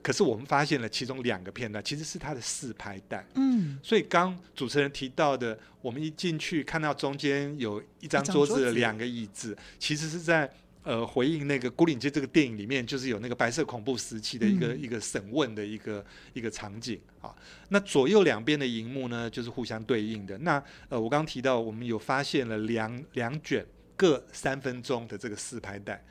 [0.00, 3.26] 可是我们发现了其中两个片段，其实是它的四拍带。
[3.34, 10.50] 嗯，所以刚主持人提到的，我们一进去看到中间有一张桌子的两个椅子，其实是在。
[10.88, 17.28] 呃，回应那个《孤岭街》这个电影里面，就是有那个白色恐怖时期的一个、嗯、一个审问的一个一个场景啊。
[17.68, 20.38] 那左右两边的荧幕呢，就是互相对应的。
[20.38, 20.52] 那
[20.88, 23.66] 呃，我刚刚提到，我们有发现了两两卷
[23.98, 26.02] 各三分钟的这个四拍带，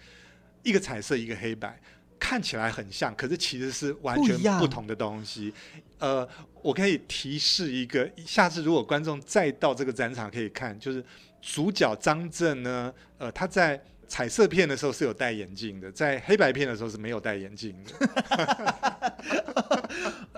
[0.61, 1.81] 一个彩色，一个黑白，
[2.19, 5.51] 看起来很像，可是其实是完全不同的东西。
[5.97, 6.29] 呃，
[6.61, 11.03] 我可以提示一个，下次如果观众再到这个展场可以看，就是
[11.41, 13.83] 主角张震呢，呃，他在。
[14.07, 17.91] 彩色片的时候是有戴眼镜的，在黑白片的时候是没有戴眼镜的。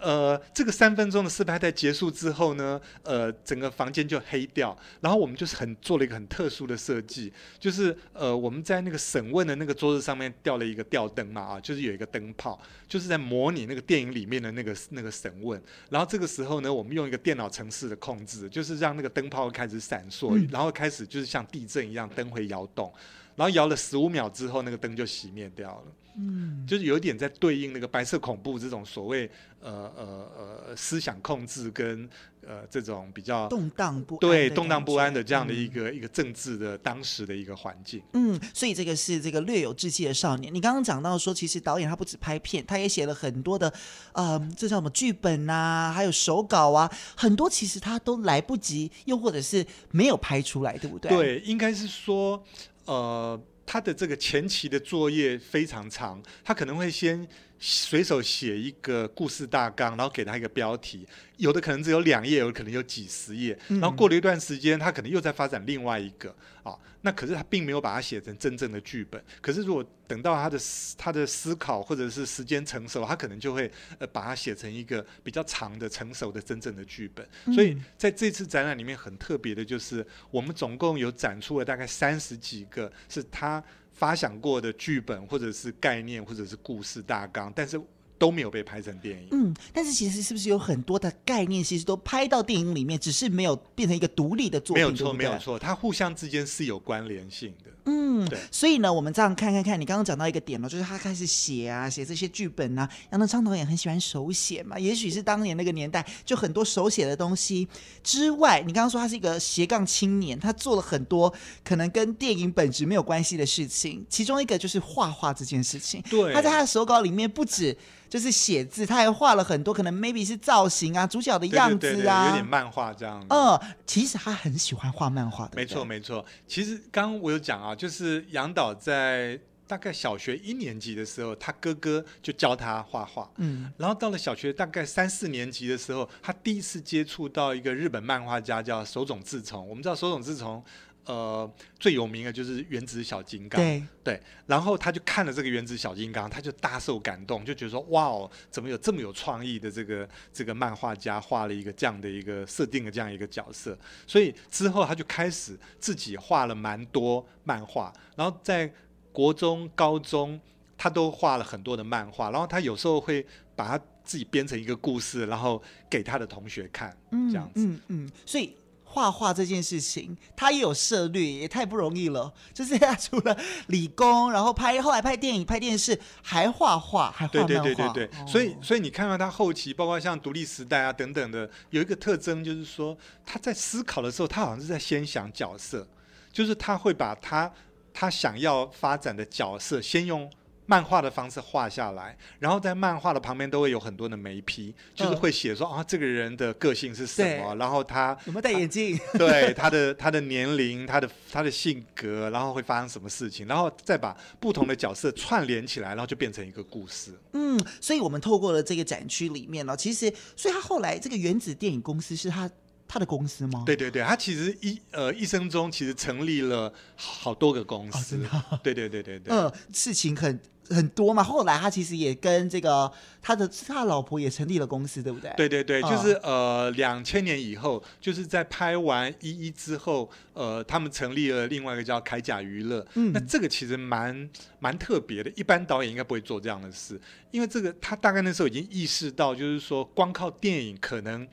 [0.02, 4.76] 呃，这个三分钟的试拍带结束之后呢，呃，整个房间就黑掉。
[5.02, 15.62] 然后我们就是很做了一个很特殊的设计，就是呃，我们在那个审问的那个桌子上面吊了一个吊灯嘛，啊，就是有一个灯泡，就是在模拟那个电影里面的那个那个审问。
[15.90, 22.92] 然后这个时候呢，我们用一个电脑程式的控制，就是让那个灯泡开始闪烁，嗯、然后开始就是像地震一样，灯会摇动。
[23.40, 25.84] 然后摇了十五秒之后，那个灯就熄灭掉了。
[26.18, 29.30] 嗯，就是有点在对应那个白色恐怖这种所谓
[29.62, 32.10] 呃呃呃思想控制跟
[32.46, 38.02] 呃这种比较动荡不安对动荡不安的这样的一个、嗯、一个政治的当时的一个环境。
[38.12, 40.54] 嗯，所以这个是这个略有志气的少年。
[40.54, 43.72] 你刚刚讲到说，其实导演他不止拍片，他也写了很多的
[44.12, 51.10] 呃，这叫什么剧本啊，还有手稿啊，很多其实他都来不及，又或者是没有拍出来，对不对？
[51.10, 52.44] 对，应该是说。
[52.90, 57.28] 呃，他的这个前期的作业非常长，他可能会先
[57.60, 61.06] 随手写一个故事大纲，然后给他一个标题，
[61.38, 63.58] 有的可能只有两页，有的可能有几十页。
[63.68, 66.74] 然后过了一段时间，他可能又在发展另外一个啊。
[67.02, 69.22] 那可是他并没有把它写成真正的剧本。
[69.42, 70.60] 可是如果等到他的
[70.98, 77.28] 他的思考或者是时间成熟，他可能就会呃把它写成一个比较长的成熟的真正的剧本。
[77.54, 83.64] 所以在这次展览里面很特别的就是，我们总共有展出了大概三十几个是他。
[84.00, 87.80] 发想过的剧本，或者是概念，或者是故事大纲，但是
[88.18, 89.28] 都没有被拍成电影。
[89.32, 94.86] 嗯，但是其实是不是有很多的概念，其实都拍到电影里面，只是没有变成一个独立的作品？
[94.86, 97.70] 没有错，没有错，它互相之间是有关联性的。
[97.90, 102.88] 嗯，对，所以呢，我们这样看看看，你刚刚讲到一个点了，就是他开始写啊，写这些剧本啊。
[103.12, 107.68] 杨德昌导演很喜欢手写嘛，也许是当年那个年代就很多手写的东西
[108.04, 116.02] 之外，你刚刚说他是一个斜杠青年，他做了很多可能跟电影本质没有关系的事情，其中一个就是画画这件事情。
[116.10, 117.76] 对，他在他的手稿里面不止
[118.10, 123.24] 就是写字，他还画了很多可能 maybe 是造型啊、主角的样子啊，对对对对有点漫画这样。
[123.30, 125.52] 嗯，其实他很喜欢画漫画的。
[125.56, 133.30] 没错没错，其实刚刚我有讲啊，就是杨导在大概小学一年级的时候，他哥哥就教他画画。
[133.38, 139.70] 嗯，然后到了小学大概三四年级的时候，他第一次接触到一个日本漫画家叫手冢治虫。
[139.70, 140.64] 我们知道手冢治虫。
[141.10, 143.84] 呃，最有名的就是原子小金刚，对。
[144.04, 158.72] 对，然后他就看了这个原子小金刚，他就大受感动，就觉得说，哇哦，怎么有这么有创意的这个这个漫画家画了一个这样的一个设定的这样一个角色，所以之后他就开始自己画了蛮多漫画，然后在
[159.12, 160.40] 国中、高中
[160.78, 168.54] 他都画了很多的漫画，然后他有时候会把他自己编成一个故事，然后给他的同学看，嗯、这样子，嗯嗯，所以。
[168.92, 172.34] 画画这件事情，他也有涉猎，也太不容易了。
[172.52, 177.48] 就是他除了理工，然后拍，后来拍电影、拍电视，还画画，还画漫画。
[177.48, 178.20] 对对对对对。
[178.20, 185.88] 哦、所以，所以你看到他后期，包括像独立时代啊等等的，有一个特征，就是说他在思考的时候，他好像是在先想角色，
[186.34, 187.52] 就是他会把他
[187.94, 190.30] 他想要发展的角色先用。
[190.70, 198.96] 漫画的方式画下来，然后在漫画的旁边都会有很多的眉批，就是会写说、嗯、啊，这个人的个性是什么，然后他有没有戴眼镜？
[199.18, 207.18] 对，他的他的年龄，他的他的性格，然后会发生什么事情，然后再把不同的角色串联起来，然后就变成一个故事。
[207.34, 212.48] 嗯，所以我们透过了这个展区里面呢，其实，所以他后来这个原子电影公司是他
[212.88, 213.64] 他的公司吗？
[213.66, 218.24] 对对对，他其实一呃一生中其实成立了好多个公司。
[218.52, 219.36] 哦、对对对对对。
[219.36, 220.40] 嗯，事情很。
[220.70, 225.32] 很多嘛，后来他其实也跟这个他的他老婆也成立了公司，对不对？
[225.38, 232.86] 对对对，就是呃两千年以后，就是在拍完一一之后，呃，他们成立了另外一个叫铠甲娱乐。
[232.96, 234.30] 嗯，那这个其实蛮
[234.60, 237.00] 蛮特别的，一般导演应该不会做这样的事，
[237.32, 241.28] 因为这个他大概那时候已经意识到，就是说光靠电影可能。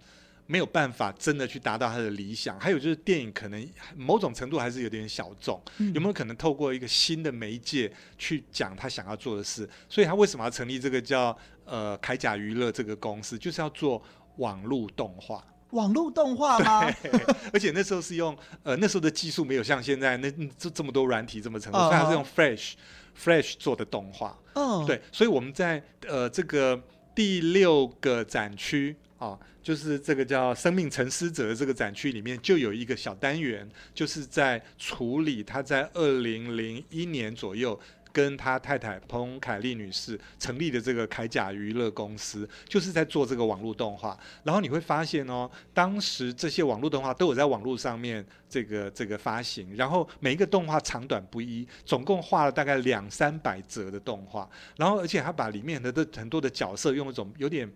[0.46, 9.68] 没有办法真的去达到他的理想，还有就是电影可能某种程度还是有点小众，嗯、有没有可能透过一个新的媒介去讲他想要做的事？
[9.88, 14.02] 所以他为什么要成立这个叫呃铠甲娱乐这个公司，就是要做
[14.36, 15.44] 网络动画。
[15.70, 16.88] 网络动画吗？
[17.52, 22.74] 而且那时候是用呃那时候的技术没有像现在那这这么多软体这么成熟，所以他是用 Flash
[23.20, 24.38] Flash 做的动画。
[24.54, 26.80] 哦，对，所以我们在呃这个
[27.16, 29.38] 第六个展区啊。
[29.62, 37.76] 就是这个叫“生命沉思者”的这个展区里面，就有一个小单元，就是在处理他在二零零一年左右
[38.12, 44.16] 跟他太太彭凯丽女士成立的这个铠甲娱乐公司，就是在做这个网络动画。
[44.44, 54.48] 然后你会发现哦，当时这些网络动画都有在网络上面这个这个发行，然后每一个动画长短不一，总共画了大概两三百折的动画。
[54.76, 57.68] 然后而且他把里面的的很多的角色用一种有点。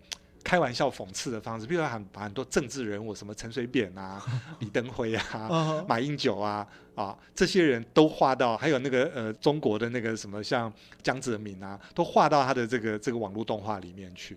[0.43, 4.22] 开玩笑、讽刺的方式，比如说很把很多政治人物，什么陈水扁啊、
[4.61, 10.72] 李登辉啊、马英九啊啊，这些人都画到，还有那个呃中国的那个什么像
[11.03, 14.36] 江泽民啊，都画到他的这个这个网络动画里面去。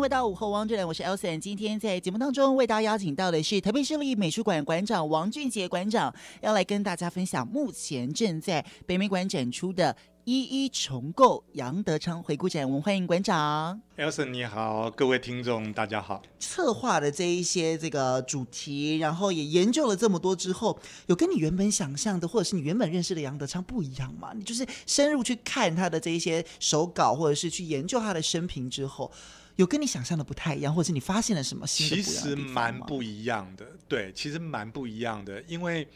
[0.00, 1.38] 迎回到午后汪志良，我是 Elson。
[1.38, 9.92] 今天在节目当中为大家邀请到的是台北市立美术馆馆长王俊杰馆长，要来跟大家分享目前正在北美馆展出的
[10.24, 12.64] 《一一重构杨德昌回顾展》。
[12.66, 13.78] 我们欢迎馆长。
[13.98, 16.22] Elson 你好，各位听众大家好。
[16.38, 20.78] 策划的这一些这个主题，然后也研究了这么多之后，
[21.08, 24.32] 有跟你原本想象的，或者是你原本认识的杨德昌不一样吗？
[24.34, 29.12] 你就是深入去看他的这一些手稿，或者是去研究他的生平之后。
[29.60, 31.96] 有跟你想象的不太一样，或者你发现了什么新的？
[31.96, 35.86] 其实蛮不一样的，对，其实蛮不一样的，因为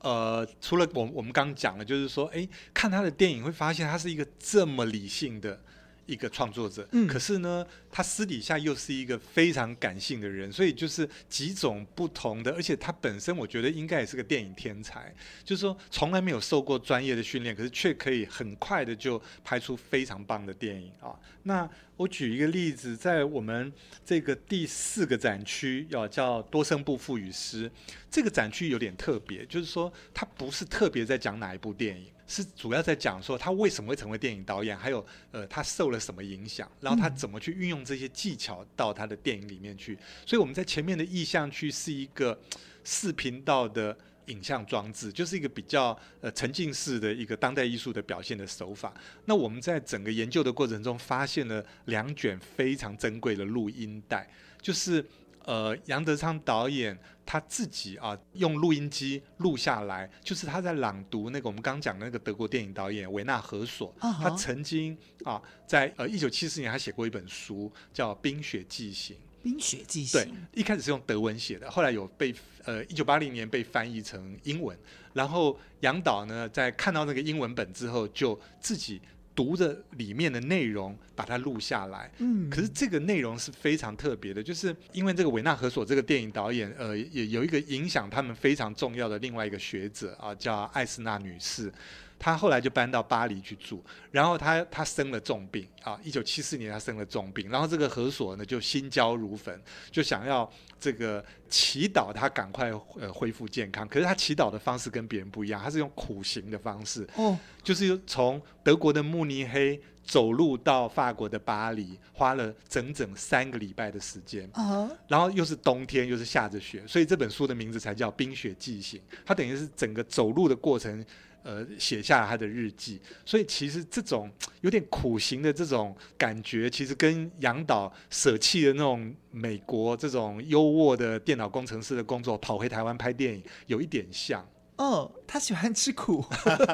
[0.00, 5.58] 呃，除了我我们刚刚讲的，就是说，哎，看他的电影会发现他是一个这么理性的。
[6.06, 21.18] 一个创作者，嗯，可是呢，他私底下又是一个非常感性的人，所以就是几种不同的，而且他本身我觉得应该也是个电影天才，就是说从来没有受过专业的训练，可是却可以很快的就拍出非常棒的电影啊。
[21.44, 23.72] 那我举一个例子，在我们
[24.04, 27.70] 这个第四个展区，要叫多声部赋予师，
[28.10, 32.06] 这个展区有点特别，就是说他不是特别在讲哪一部电影。
[32.26, 39.98] 是主要在讲说他为什么会成为电影导演，还有呃他受了什么影响，然后他怎么去运用这些技巧到他的电影里面去。
[40.24, 42.38] 所以我们在前面的意象区是一个
[42.82, 43.96] 四频道的
[44.26, 48.94] 影像装置，就是一个比较呃沉浸式的一个当代艺术的表现的手法。
[49.26, 54.28] 那我们在整个研究的过程中发现了两卷非常珍贵的录音带，
[54.62, 55.04] 就是。
[55.44, 64.22] 呃，杨德昌导演他自己啊，用录音机录下来，就是他在朗读那个我们刚讲的那个德国电影导演维纳何索，uh huh.
[64.22, 69.16] 他曾经啊，在呃一九七四年他写过一本书叫《冰雪纪行》。
[69.42, 70.22] 冰雪纪行。
[70.22, 72.34] 对，一开始是用德文写的，后来有被
[72.64, 74.76] 呃一九八零年被翻译成英文，
[75.12, 79.00] 然后杨导呢在看到那个英文本之后，就自己。
[79.34, 82.10] 读着里面的内容，把它录下来。
[82.18, 91.72] 嗯，可是这个内容是非常特别的，就是因为这个维纳和索这个电影导演，呃，也有一个影响他们非常重要的另外一个学者啊，叫艾斯纳女士。
[92.18, 99.60] 她后来就搬到巴黎去住，然后他他生了重病啊，一九七四年他生了重病，然后这个何所呢就心焦如焚，
[99.90, 100.50] 就想要
[100.80, 103.86] 这个祈祷他赶快呃恢复健康。
[103.86, 118.98] 可是他祈祷的方式跟别人不一样，他是用苦行的方式，哦，就是从德国的慕尼黑走路到法国的巴黎，花了整整三个礼拜的时间，啊，然后又是冬天又是下着雪，所以这本书的名字才叫《冰雪纪行》。
[119.26, 121.04] 它等于是整个走路的过程。
[121.44, 124.30] 呃，写下了他的日记，所以其实这种
[124.62, 134.42] 有点苦行的这种感觉，其实跟杨导舍弃的那种美国这种优渥的电脑工程师的工作，跑回台湾拍电影有一点像。
[134.76, 136.24] 哦，他喜欢吃苦，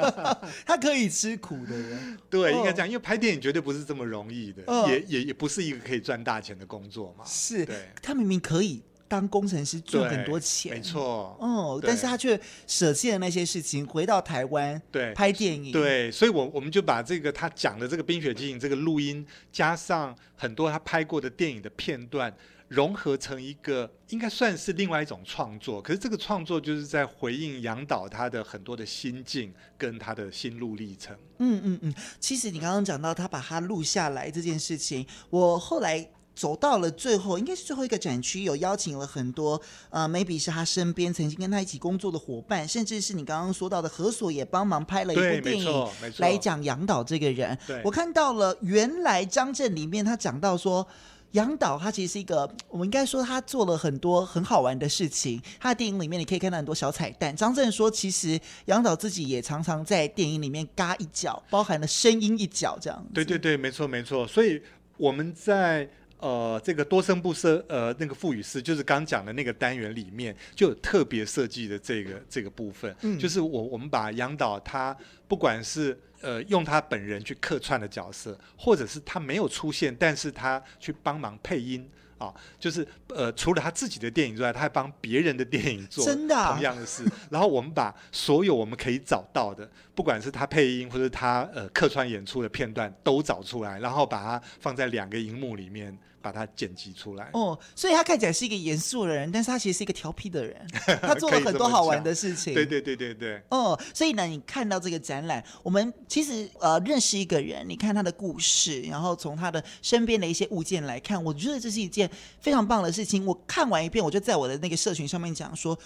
[0.64, 2.16] 他可以吃苦的人。
[2.30, 7.24] 对，应该这样，因为拍电影绝对不是这么容易的，哦、也也也不是一个可以赚大钱的工作嘛。
[7.26, 8.82] 是，对，他明明可以。
[9.10, 11.36] 当工程师赚很多钱，没错。
[11.40, 15.72] 哦，但是他却舍弃了那些事情，回到台湾，对，拍电影。
[15.72, 22.32] 对，所以我我们就把这个他讲的这个《冰雪奇缘》这个录音，加上很多他拍过的电影的片段，
[22.68, 25.82] 融合成一个，应该算是另外一种创作。
[25.82, 31.16] 可是这个创作就是在回应杨导他的很多的心境跟他的心路历程。
[31.38, 36.08] 嗯嗯嗯，其实你刚刚讲到他把它录下来这件事情，我后来。
[36.34, 39.60] 走到了最后，应该是最后一个展区，有邀请了很多
[39.90, 47.58] 呃，maybe 是他身边曾经跟他一起工作的伙伴，甚至是你刚刚说到的何所也帮忙拍了一部电影来讲杨导这个人。
[47.84, 50.86] 我看到了，原来张震里面他讲到说，
[51.32, 55.42] 杨导他其实是一个，我们应该说他做了很多很好玩的事情。
[55.58, 57.36] 他的电影里面你可以看到很多小彩蛋。
[57.36, 63.06] 张震说，其实杨导自己也常常在电影里面嘎一脚，包含了声音一脚这样。
[63.12, 64.26] 对对对，没错没错。
[64.26, 64.62] 所以
[64.96, 65.86] 我们在。
[66.20, 74.96] 呃，这个多声部设呃那个赋语师，就是刚讲的那个单元里面，就有特别设计的这个这个部分，嗯、就是我我们把杨导他
[75.26, 81.88] 不管是呃用他本人去客串的角色，或者是他没有出现，但是他去帮忙配音。
[82.20, 87.02] 啊，就是呃，除了他自己的电影之外，他还帮别人的电影做同样的事。
[87.30, 95.96] 然后我们把所有我们可以找到的，不管是他配音或者他呃客串演出的片段都找出来，然后把它放在两个荧幕里面。
[96.22, 100.66] 把它剪辑出来哦，所以他看起来是一个严肃的人，但是他其实是一个调皮的人，
[101.00, 102.54] 他做了很多好玩的事情。
[102.54, 103.42] 对对对对对。
[103.48, 112.10] 哦，所以呢，你看到这个展览，我们其实呃认识一个人，你看他的故事，然后从他的身边的一些物件来看，我觉得这是一件
[112.40, 113.24] 非常棒的事情。
[113.24, 115.78] 我看完一遍，我就在我的那个社群上面讲说。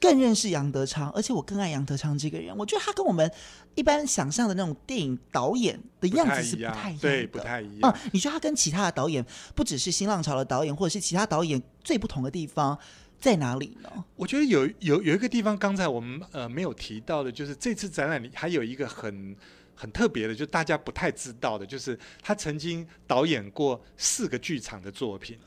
[0.00, 2.56] 更认识杨德昌，而且我更爱杨德昌这个人。
[2.56, 3.30] 我觉得他跟我们
[3.74, 7.92] 一般想象的那种电影导演的样子是不太一样的，对，不太一样。
[7.92, 9.24] 嗯，你觉得他跟其他的导演，
[9.54, 12.76] 不只是新浪潮的导演，或者是其他导演最不同的地方
[13.20, 14.04] 在哪里呢？
[14.16, 19.36] 我觉得有有有一个地方，刚才我们呃没有提到的，就是这次展览里还有一个很
[19.74, 25.38] 很特别的，就大家不太知道的，就是他曾经导演过四个剧场的作品，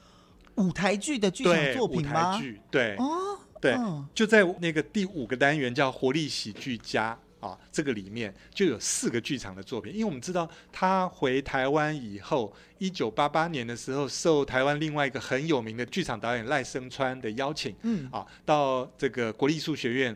[0.55, 2.39] 舞台剧的剧场作品吗？
[2.71, 3.39] 对，对哦。
[3.61, 3.75] 对，
[4.13, 9.93] 就在那个第五个单元叫活力喜剧家啊，这个里面就有四个剧场的作品。
[9.93, 20.15] 因为我们知道他回台湾以后，一九八八年的时候，受台湾另外一个很有名的剧场导演赖声川的邀请，嗯，啊，到这个国立艺术学院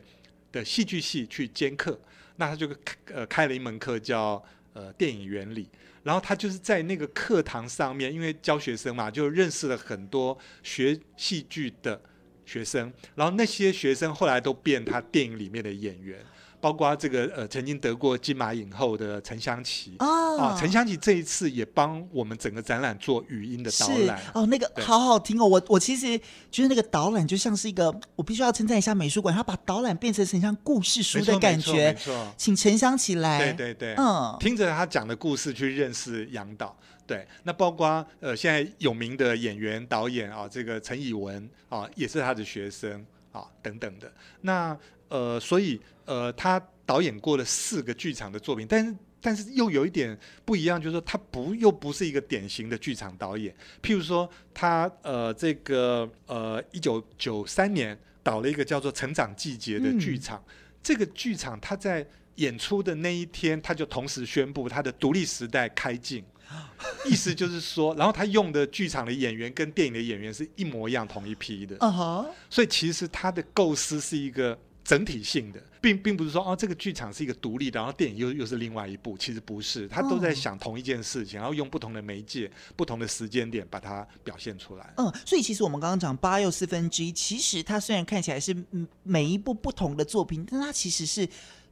[0.51, 1.99] 的戏剧系去兼课。
[2.35, 2.69] 那他就
[3.13, 4.41] 呃开了一门课叫
[4.73, 5.67] 呃电影原理，
[6.03, 12.01] 然后他就是在那个课堂上面，因为教学生嘛，就认识了很多学戏剧的
[12.49, 16.17] 学生，然后那些学生后来都变他电影里面的演员。
[16.61, 25.47] 包括这个呃，曾经得过金马影后的陈香琪哦，啊，陈香琪这一次也帮我们整个展览做语音的导览哦，那个好好听哦。
[25.47, 26.19] 我我其实
[26.51, 31.93] 觉得那个导览就像是一个，我必须要称赞一下美术馆，他把导览变成很像故事书的感觉。
[31.93, 36.77] 没错，请陈香琪来，对对对，嗯，听着他讲的故事去认识杨导。
[37.09, 44.13] 对，那包括呃，现在有名的演员导演啊，这个陈以文啊，也是他的学生啊，等等的。
[44.41, 53.51] 那呃，所以呃，他导演过了四个剧场的作品，但是但是又有一点不一样，就是说他不又不是一个典型的剧场导演。
[53.81, 60.53] 譬如说他呃这个呃一九九三年导了一个叫做《成长季节》的剧场，嗯、
[60.83, 62.05] 这个剧场他在
[62.35, 66.23] 演出的那一天，他就同时宣布他的独立时代开镜，
[67.05, 71.77] 意思就是说，然后他用的剧场的演员跟电影的演员是一模一样，同一批的。
[71.77, 72.27] Uh huh.
[72.49, 74.57] 所以其实他的构思是一个。
[74.81, 84.91] 整体性的，并并不是说哦，这个剧场是一个独立的，然后电影又又是另外一部，其实不是，他都在想同一件事情，然后用不同的媒介、不同的时间点把它表现出来。
[84.97, 88.55] 嗯，所以其实我们刚刚讲八又四分之一，其实它虽然看起来是
[89.03, 91.27] 每一部不同的作品，但它其实是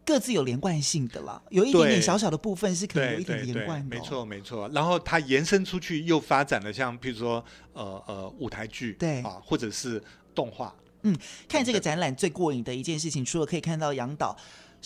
[0.07, 3.93] 各自有连贯性的啦，有一点点小小的部分是可能有一点连贯的。
[3.93, 7.43] 没错没错，然后它延伸出去又发展了像譬如说
[7.73, 10.01] 呃呃舞台剧，对啊，或者是
[10.33, 10.73] 动画。
[11.01, 11.13] 嗯，
[11.49, 14.35] 看这个展览最过瘾的一件事情，除了可以看到杨导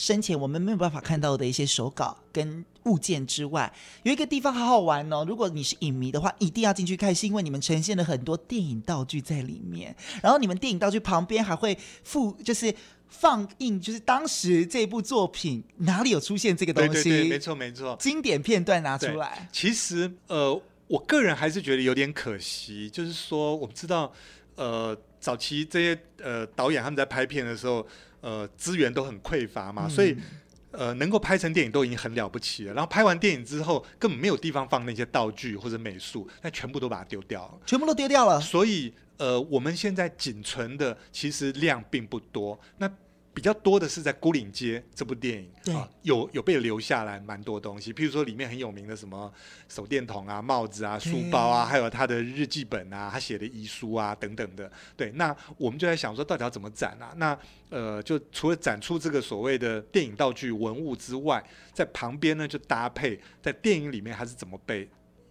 [0.02, 3.72] 生前我们没有办法看到的一些手稿跟物件之外，
[4.02, 5.24] 有一个地方好好玩哦。
[5.28, 9.96] 如果你是影迷的话，一定要进去看，是因为你们呈现了很多电影道具在里面。
[10.24, 12.74] 然后你们电影道具旁边还会附，就是
[13.10, 17.04] 放映，就是当时这部作品 哪里有出现这个东西？
[17.04, 19.48] 对对对，没错没错，经典片段拿出来。
[19.52, 24.12] 其实呃，我个人还是觉得有点可惜，就是说我们知道
[24.56, 24.98] 呃。
[25.22, 27.86] 早期这些呃导演他们在拍片的时候，
[28.22, 30.16] 呃资源都很匮乏嘛，嗯、所以
[30.72, 32.74] 呃能够拍成电影都已经很了不起了。
[32.74, 38.40] 然后拍完电影之后，根本没有地方放那些道具或者美术，那全部都把它丢掉了，全部都丢掉了。
[38.40, 42.60] 所以呃我们现在仅存的其实量并不多。
[42.78, 42.90] 那
[43.34, 49.32] 比较多的是在牯岭街这部电影对啊，有有被留下来蛮多东西，譬如说里面很有名的什么
[49.70, 54.70] 手电筒啊、帽子啊、书包啊，还有他的日记本啊、他写的遗书啊等等的。
[54.98, 57.14] 对，那我们就在想说，到底要怎么展啊？
[57.16, 57.38] 那
[57.70, 61.42] 呃，就除了展出这个所谓的电影道具文物之外，
[61.74, 64.90] 在旁边呢就搭配在电影里面它是怎么被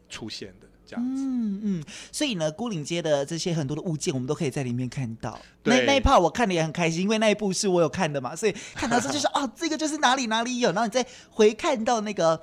[0.09, 0.67] 出现的。
[0.99, 5.39] 嗯嗯，所以呢，孤岭街的这些很多的物件，我们都可以在里面看到。
[5.65, 12.41] 那那一 part 我看的也很开心，因为那一部是我有看的嘛，所以看到这就是哦，这个就是哪里哪里有，然后你再回看到那个。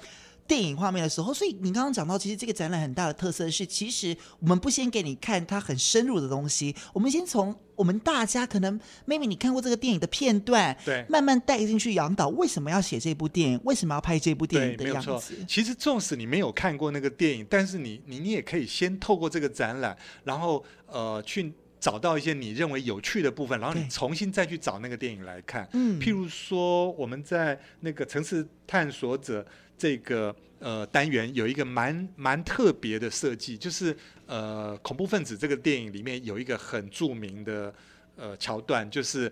[0.48, 11.94] 电影画面的时候，所以你刚刚讲到，其实这个展览很大的特色是，其实我们不先给你看它很深入的东西，我们先从我们大家可能 maybe 你看过这个电影的片段，对，慢慢带进去。
[11.94, 13.60] 杨导为什么要写这部电影？
[13.66, 15.36] 为什么要拍这部电影的样子？
[15.48, 25.68] 其实纵使你没有看过那个电影，但是你你你也可以先透过这个展览，然后呃去找到一些你认为有趣的部分，然后你重新再去找那个电影来看。
[25.74, 29.46] 嗯，譬如说我们在那个城市探索者。
[29.78, 37.74] 这个呃单元有一个蛮蛮特别的设计，就是呃恐怖分子这个电影里面有一个很著名的
[38.16, 39.32] 呃桥段，就是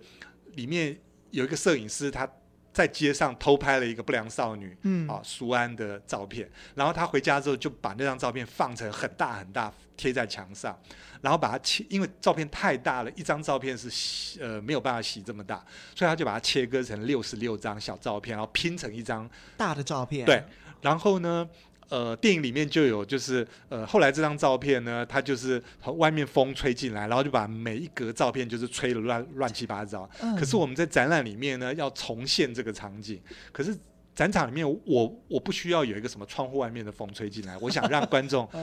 [0.53, 0.97] 里面
[1.31, 2.29] 有一个摄影师他
[2.75, 5.07] 在街上偷拍了一个不良少女，嗯。
[5.07, 10.77] 啊苏安的照片，然后他回家之后就把那张照片放成很大很大贴在墙上，
[11.21, 15.63] 然后把它切，因为照片太大了，一张照片是洗呃没有办法洗这么大，
[15.95, 20.25] 所以他就把它切割成六十六张小照片，然后拼成一张大的照片。
[20.25, 20.43] 对，
[20.81, 21.47] 然后呢，
[21.89, 25.61] 呃，电影里面就有就是呃后来这张照片呢，它就是
[25.97, 30.09] 外面风吹进来，然后就把每一格照片就是吹得乱乱七八糟。
[30.21, 30.35] 嗯。
[30.35, 33.21] 可是我们在展览里面呢，要重现这个场景，
[33.51, 33.77] 可是
[34.13, 38.49] 展场里面我我不需要有一个什么窗户外面的风吹进来，我想让观众。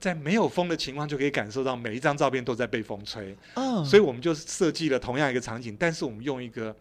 [0.00, 3.36] 在没有风的情况，就可以感受到每一张照片都在被风吹。
[3.54, 3.84] Oh.
[3.84, 6.72] 所以我们就设计了同样一个场景，但是我们用一个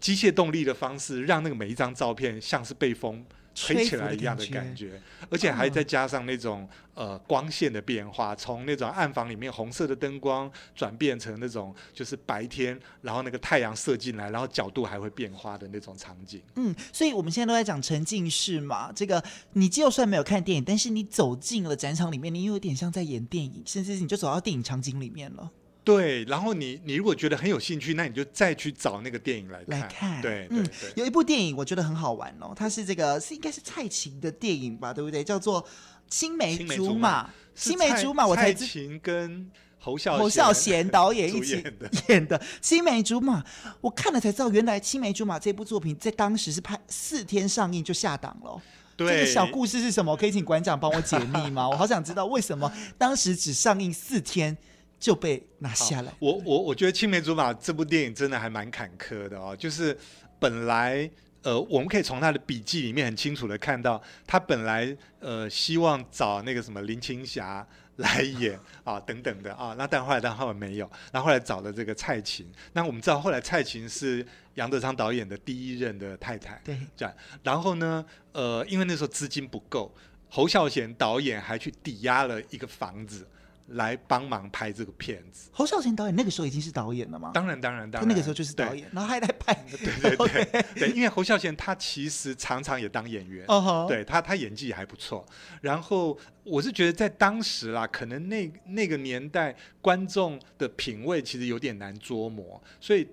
[0.00, 3.24] 机械动力的方式，让那个每一张照片像是被风
[3.56, 5.00] 吹起来一样的感觉，
[5.30, 16.42] 而且还再加上那种、嗯、呃光线的变化，从那种暗房里面红色的灯光转变成那种就是白天，然后那个太阳射进来，然后角度还会变化的那种场景。
[16.56, 25.50] 嗯，所以我们现在都在讲沉浸式嘛，这个你就算没有看电影，但是你走进了展场里面，你有点像在演电影，甚至你就走到电影场景里面了。
[25.86, 29.80] 对，然后你你如果觉得很有兴趣，那你就再去找那个电影来看。
[29.80, 30.66] 来看，对，嗯，
[30.96, 35.22] 有一部电影我觉得很好玩哦，它是这个是应该是蔡琴的电影吧，对不对？
[35.22, 35.62] 叫做
[36.10, 37.26] 《青梅竹马》。
[37.54, 41.62] 青梅竹马，我才蔡琴跟侯孝侯孝贤导演一起
[42.10, 42.42] 演的。
[42.60, 43.40] 青梅竹马》，
[43.80, 48.60] 我看了才知道，原来《青梅竹马》这部作品在当时是拍四天上映就下档了。
[48.96, 50.16] 对，这个小故事是什么？
[50.16, 51.68] 可以请馆长帮我解密吗？
[51.68, 54.58] 我好想知道为什么当时只上映四天。
[54.98, 56.12] 就被拿下来。
[56.18, 59.54] 我我我觉得《青梅竹马》这部电影真的还蛮坎坷的哦。
[59.56, 59.96] 就是
[60.38, 61.08] 本来
[61.42, 67.64] 呃，我们可以从他的笔记里面很清楚的看到，他本来呃希望找那个什么林青霞
[67.96, 69.74] 来演啊等等的啊。
[69.78, 72.50] 那但后来但后来没有，然后后来找了这个蔡琴。
[72.72, 76.60] 那我们知道后来蔡琴是杨德昌导演的第一任的太太。
[76.64, 77.14] 对，这样。
[77.44, 79.94] 然后呢，呃，因为那时候资金不够，
[80.28, 83.24] 侯孝贤导演还去抵押了一个房子。
[83.68, 85.50] 来帮忙拍这个片子。
[85.52, 87.30] 侯孝贤导演那个时候已经是导演了吗？
[87.34, 88.08] 当然，当然，当然。
[88.08, 89.54] 他那个时候就是导演，然后还在拍。
[89.70, 93.88] 对对对对，对，因为侯孝贤他其实常常也当演员，uh -huh.
[93.88, 95.26] 对他他演技也还不错。
[95.60, 103.08] 然后我是觉得在当时啦，可能那那个年代观众的品味其实有点难捉摸，所以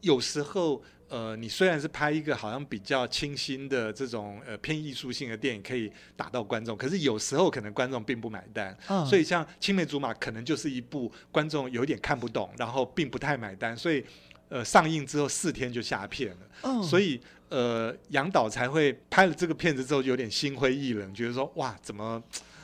[0.00, 0.82] 有时候。
[1.10, 8.74] 呃，你虽然是拍一个好像比较清新的这种呃偏艺术性的电影，可以打到观众，可是有时候可能观众并不买单。
[8.86, 9.04] 嗯。
[9.04, 14.04] 所以像《青梅竹马》可能就是一部观众有点看不懂，然后并不太买单，所以
[14.48, 16.48] 呃上映之后四天就下片了。
[16.62, 16.82] 嗯。
[16.82, 22.22] 所以呃杨导才会拍了这个片子之后有点心灰意冷，觉得说哇怎么。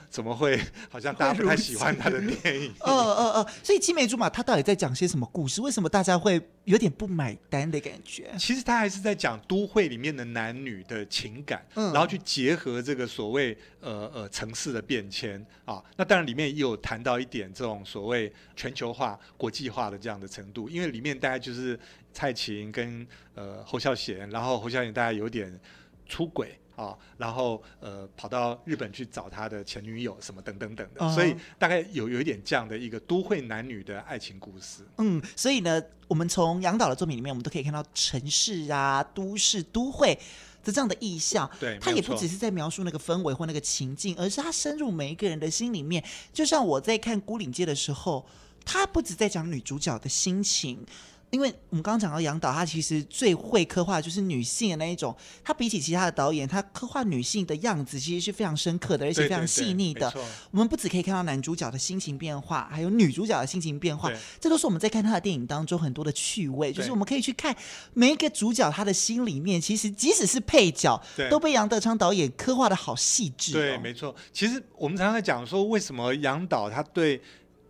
[0.08, 0.58] 怎么会？
[0.90, 2.74] 好像大家不太喜欢他的电影。
[2.80, 5.60] 呃呃呃，所以《青梅竹马》他到底在讲些什么故事？
[5.60, 8.30] 为什么大家会有点不买单的感觉？
[8.38, 15.82] 其实他还是在讲都会里面的男女的情感，嗯、然后去结合这个所谓呃呃城市的变迁啊。
[15.96, 21.78] 那当然里面也有谈到一点这种所谓全球化、国际化的这样的程度，因为里面大概就是
[22.12, 25.58] 蔡琴跟呃侯孝贤，然后侯孝贤大概有点
[26.06, 26.58] 出轨。
[26.76, 31.14] 啊，然后呃，跑到日本去找他的前女友什么等等等的，uh -huh.
[31.14, 34.86] 所以大概有有一点这样的一个都会男女的爱情故事。
[34.98, 40.14] 嗯，所以呢，我们从杨导的作品里面，我们都可以看到城市啊、都市、都会
[40.62, 41.50] 的这样的意象。
[41.58, 46.04] 对，他也不只是在描述那个氛围或那个情境，而是他深入每一个人的心里面。
[46.32, 48.26] 就像我在看《孤岭街》的时候，
[48.66, 50.84] 他不止在讲女主角的心情。
[51.30, 55.14] 因为我们刚刚讲到杨导，他其实最会刻画就是女性的那一种。
[55.44, 60.08] 他比起其他的导演，他刻画女性的样子其实是非常深刻的，而且非常细腻的。
[60.10, 64.10] 对对对，我们不只可以看到男主角的心情变化，还有女主角的心情变化，
[64.40, 66.72] 这都是我们在看他的电影当中很多的趣味。
[66.72, 67.54] 就是我们可以去看
[67.92, 73.60] 每一个主角他的心里面，其实即使是配角，都被杨德昌导演刻画的好细致哦。
[73.60, 74.14] 对，没错。
[74.32, 77.20] 其实我们常常在讲说，为什么杨导他对。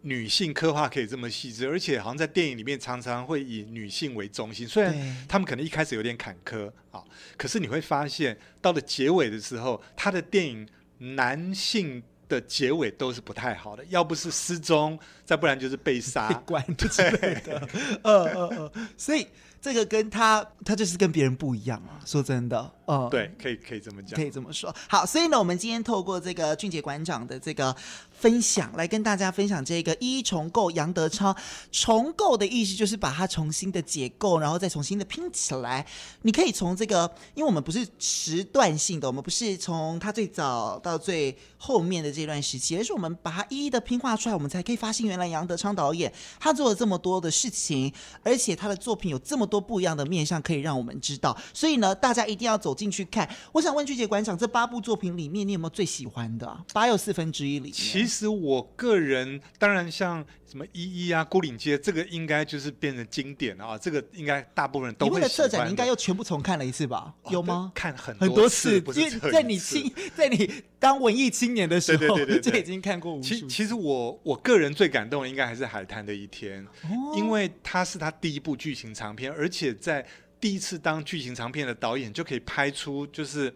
[0.07, 4.67] 女性刻画可以这么细致，而且好像在电影里面常常会以女性为中心。
[4.67, 4.95] 虽然
[5.29, 7.03] 他们可能一开始有点坎坷啊，
[7.37, 10.65] 可是你会发现到了结尾的时候，他的电影
[10.99, 17.69] 男性的结尾都是不太好的，要不是失踪，再不然就是被杀、 被关之类的。
[18.05, 19.27] 呃呃呃，所以。
[19.59, 21.99] 这个跟他，他就是跟别人不一样啊！
[22.07, 24.73] 说真的，嗯，对，可以可以这么讲，可以这么说。
[24.89, 27.75] 好，所以呢，我们今天透过这个俊杰馆长的这个
[28.19, 31.37] 分享，来跟大家分享这个一重构杨德昌。
[31.71, 35.87] 重构的意思就是把它重新的解构，然后再重新的拼起来。
[36.23, 46.11] 你可以从这个，因为我们不是时段性的，我们不是从他最早到最后面的这段时期，而是我们把它一一的拼画出来，我们才可以发现原来杨德昌导演
[46.41, 47.93] 他做了这么多的事情，
[48.23, 49.57] 而且他的作品有这么多。
[49.67, 53.29] 不一样的面向可以让我们知道，所以呢，大家一定要走进去看。
[53.51, 56.57] 我想问俊杰馆长，这八部作品里面，你有没有最喜欢的？
[56.73, 63.79] 八又四分之一里，其实我个人当然像什么一一啊、孤岭街，这个应该就是变成经典了啊。
[63.79, 65.11] 这个应该大部分人都会。
[65.11, 67.15] 你为了策展，你应该又全部重看了一次吧？
[67.23, 67.73] 哦、有吗？
[67.75, 73.29] 看很多很多次，因为在你青，在你当文艺青年的时候，对对对对对，就已经看过无数。
[73.29, 80.07] 其其实我我个人最感动的应该还是《海滩的一天》，哦，因为它是他第一部剧情长片，而且在
[80.39, 83.53] 第一次当剧情长片的导演就可以拍出，就是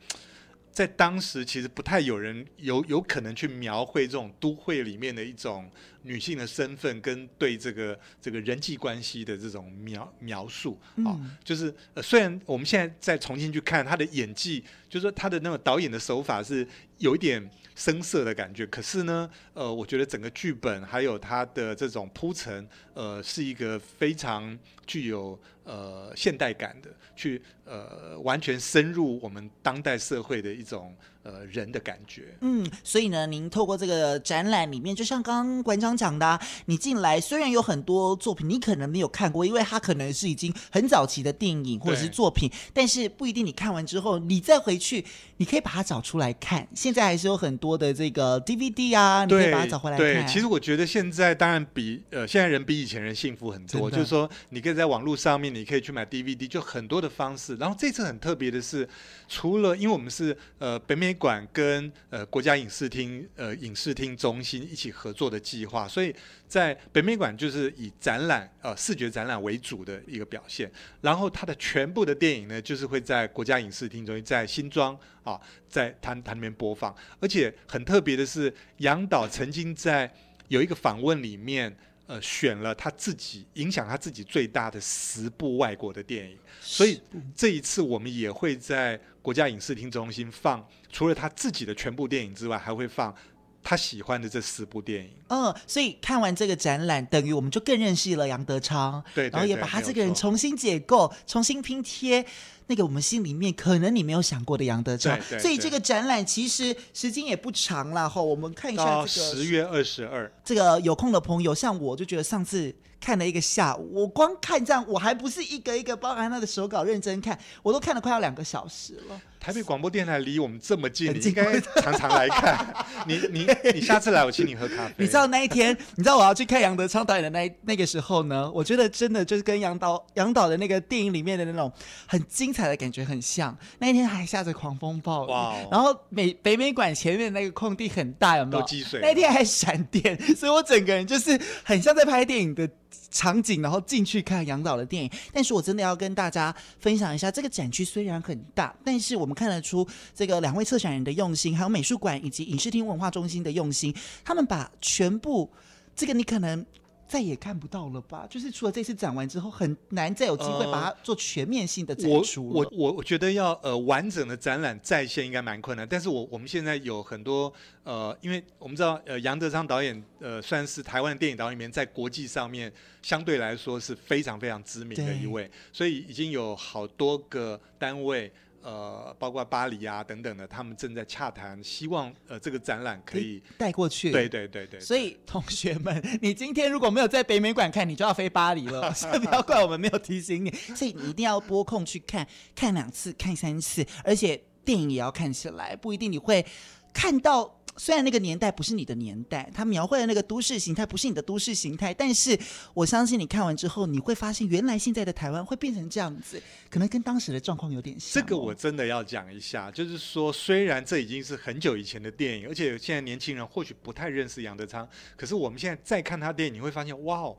[0.73, 5.71] 在当时其实不太有人有有可能去描绘这种都会里面的一种
[6.03, 16.67] 女性的身份跟对这个这个人际关系的这种描描述啊，嗯、就是呃，虽然我们现在再重新去看她的演技，就是说她的那个导演的手法是
[16.99, 24.59] 有一点生涩的感觉，可是呢，呃，我觉得整个剧本还有她的这种铺陈，呃，是一个非常
[24.91, 30.93] 具有呃现代感的，去呃完全深入我们当代社会的一种。
[31.23, 45.05] 呃，人的感觉，嗯，所以呢，您透过这个展览里面，就像刚刚馆长讲的啊，你进来虽然有很多作品你可能没有看过，因为它可能是已经很早期的电影或者是作品，但是不一定你看完之后，你再回去，
[45.37, 46.67] 你可以把它找出来看。
[46.75, 50.07] 现在还是有很多的这个 DVD 啊，你可以把它找回来看。
[50.07, 57.55] 对，其实我觉得现在当然比呃现在人比以前人幸福很多，就是说你可以在网络上面，你可以去买 DVD，就很多的方式。
[57.57, 58.89] 然后这次很特别的是，
[59.29, 61.11] 除了因为我们是呃北美。
[61.21, 66.15] 馆跟呃国家影视厅呃影视厅中心一起合作的计划，所以
[66.49, 70.73] 在北美馆就是以展览呃视觉展览为主的一个表现，
[71.03, 80.11] 然后它的全部的电影呢，就是会在国家影视厅中心在新庄啊，在它它里面播放，而且很特别的是，杨导曾经在
[80.49, 81.77] 有一个访问里面。
[82.11, 87.01] 呃，选了他自己影响他自己最大的十部外国的电影，所以
[87.37, 93.15] 这一次我们也会在国家影视厅中心放，除了他自己的全部电影之外，还会放
[93.63, 95.13] 他喜欢的这十部电影。
[95.29, 102.27] 嗯，所以看完这个展览，等于我们就更认识了杨德昌，对，对，对，然后也把他这个人重新解构、重新拼贴。
[102.71, 108.23] 那个我们心里面可能你没有想过的杨德昌，所以这个展览其实时间也不长了哈。
[108.23, 119.21] 我们看一下这个十月二十二，这个有空的朋友，像我就觉得上次看了一个下午，我光看这样，我还不是一个一个包含他的手稿认真看，我都看了快要两个小时了。
[119.41, 122.85] 台北广播电台离我们这么近，你应该常常来看。
[123.09, 124.95] 你你你下次来，我请你喝咖啡。
[124.99, 128.51] 你知道那一天，你知道我要去看杨德昌导演的那那个时候呢？
[128.53, 131.73] 我觉得真的就是跟杨导杨导的那个电影里面的那种
[132.07, 133.57] 很精彩的感觉很像。
[133.79, 138.61] 那一天还下着狂风暴雨，哇然后美北美馆前面那个空地很大，有没有？
[138.61, 139.01] 都积水。
[139.01, 142.69] 那天还闪电，所以我整个人就是很像在拍电影的
[143.11, 145.11] 场景，然后进去看杨导的电影。
[145.33, 153.95] 但是我真的要跟大家分享一下，这个展区虽然很大，但是我们看得出这个两位策展人的用心，还有美术馆以及影视厅文化中心的用心。
[154.25, 155.51] 他们把全部
[155.95, 156.65] 这个你可能
[157.11, 158.25] 再也看不到了吧？
[158.31, 162.49] 就是除了这次展完之后，很难再有机会把它做全面性的展出。
[162.49, 165.85] 我我我觉得要呃完整的展览再现应该蛮困难。
[165.91, 167.53] 但是我我们现在有很多
[167.83, 178.33] 呃，因为我们知道呃杨德昌导演呃算是台湾电影导演里面在国际上面相对来说是非常非常知名的一位，所以已经有好多个单位。
[178.63, 184.11] 呃，包括巴黎啊等等的，他们正在洽谈，希望呃这个展览可以带过去。
[184.11, 184.79] 对对对对。
[184.81, 188.93] 所以同学们，你今天如果没有在北美馆看，你就要飞巴黎了。
[188.95, 190.51] 所以不要怪我们没有提醒你。
[190.51, 196.45] 所以你一定要拨空去看，看两次，看三次，而且电影也要看起来，不一定你会
[196.93, 197.60] 看到。
[197.77, 202.39] 虽然那个年代不是你的年代，他描绘的那个都市形态不是你的都市形态，但是
[202.75, 208.27] 我相信你看完之后，你会发现原来现在的台湾会变成这样子，可能跟当时的状况有点像哦。
[208.27, 217.37] 这个我真的要讲一下，就是说，虽然这已经是很久以前的电影，而且现在年轻人或许不太认识杨德昌，可是我们现在再看他电影，你会发现，哇哦，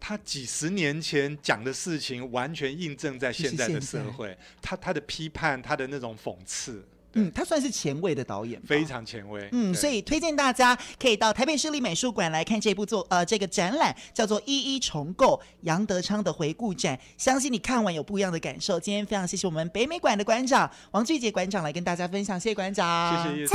[0.00, 6.82] 他几十年前讲的事情完全印证在现在的社会，他他的批判，他的那种讽刺。
[7.16, 9.48] 嗯，他算是前卫的导演，非常前卫。
[9.52, 18.78] 嗯，所以推荐大家可以到台北市立美术馆来看这部作呃这个展览，叫做《一一重构杨德昌的回顾展》，相信你看完有不一样的感受。
[18.78, 23.34] 今天非常谢谢我们北美馆的馆长王俊杰馆长来跟大家分享，谢谢馆长。
[23.34, 23.46] 谢谢。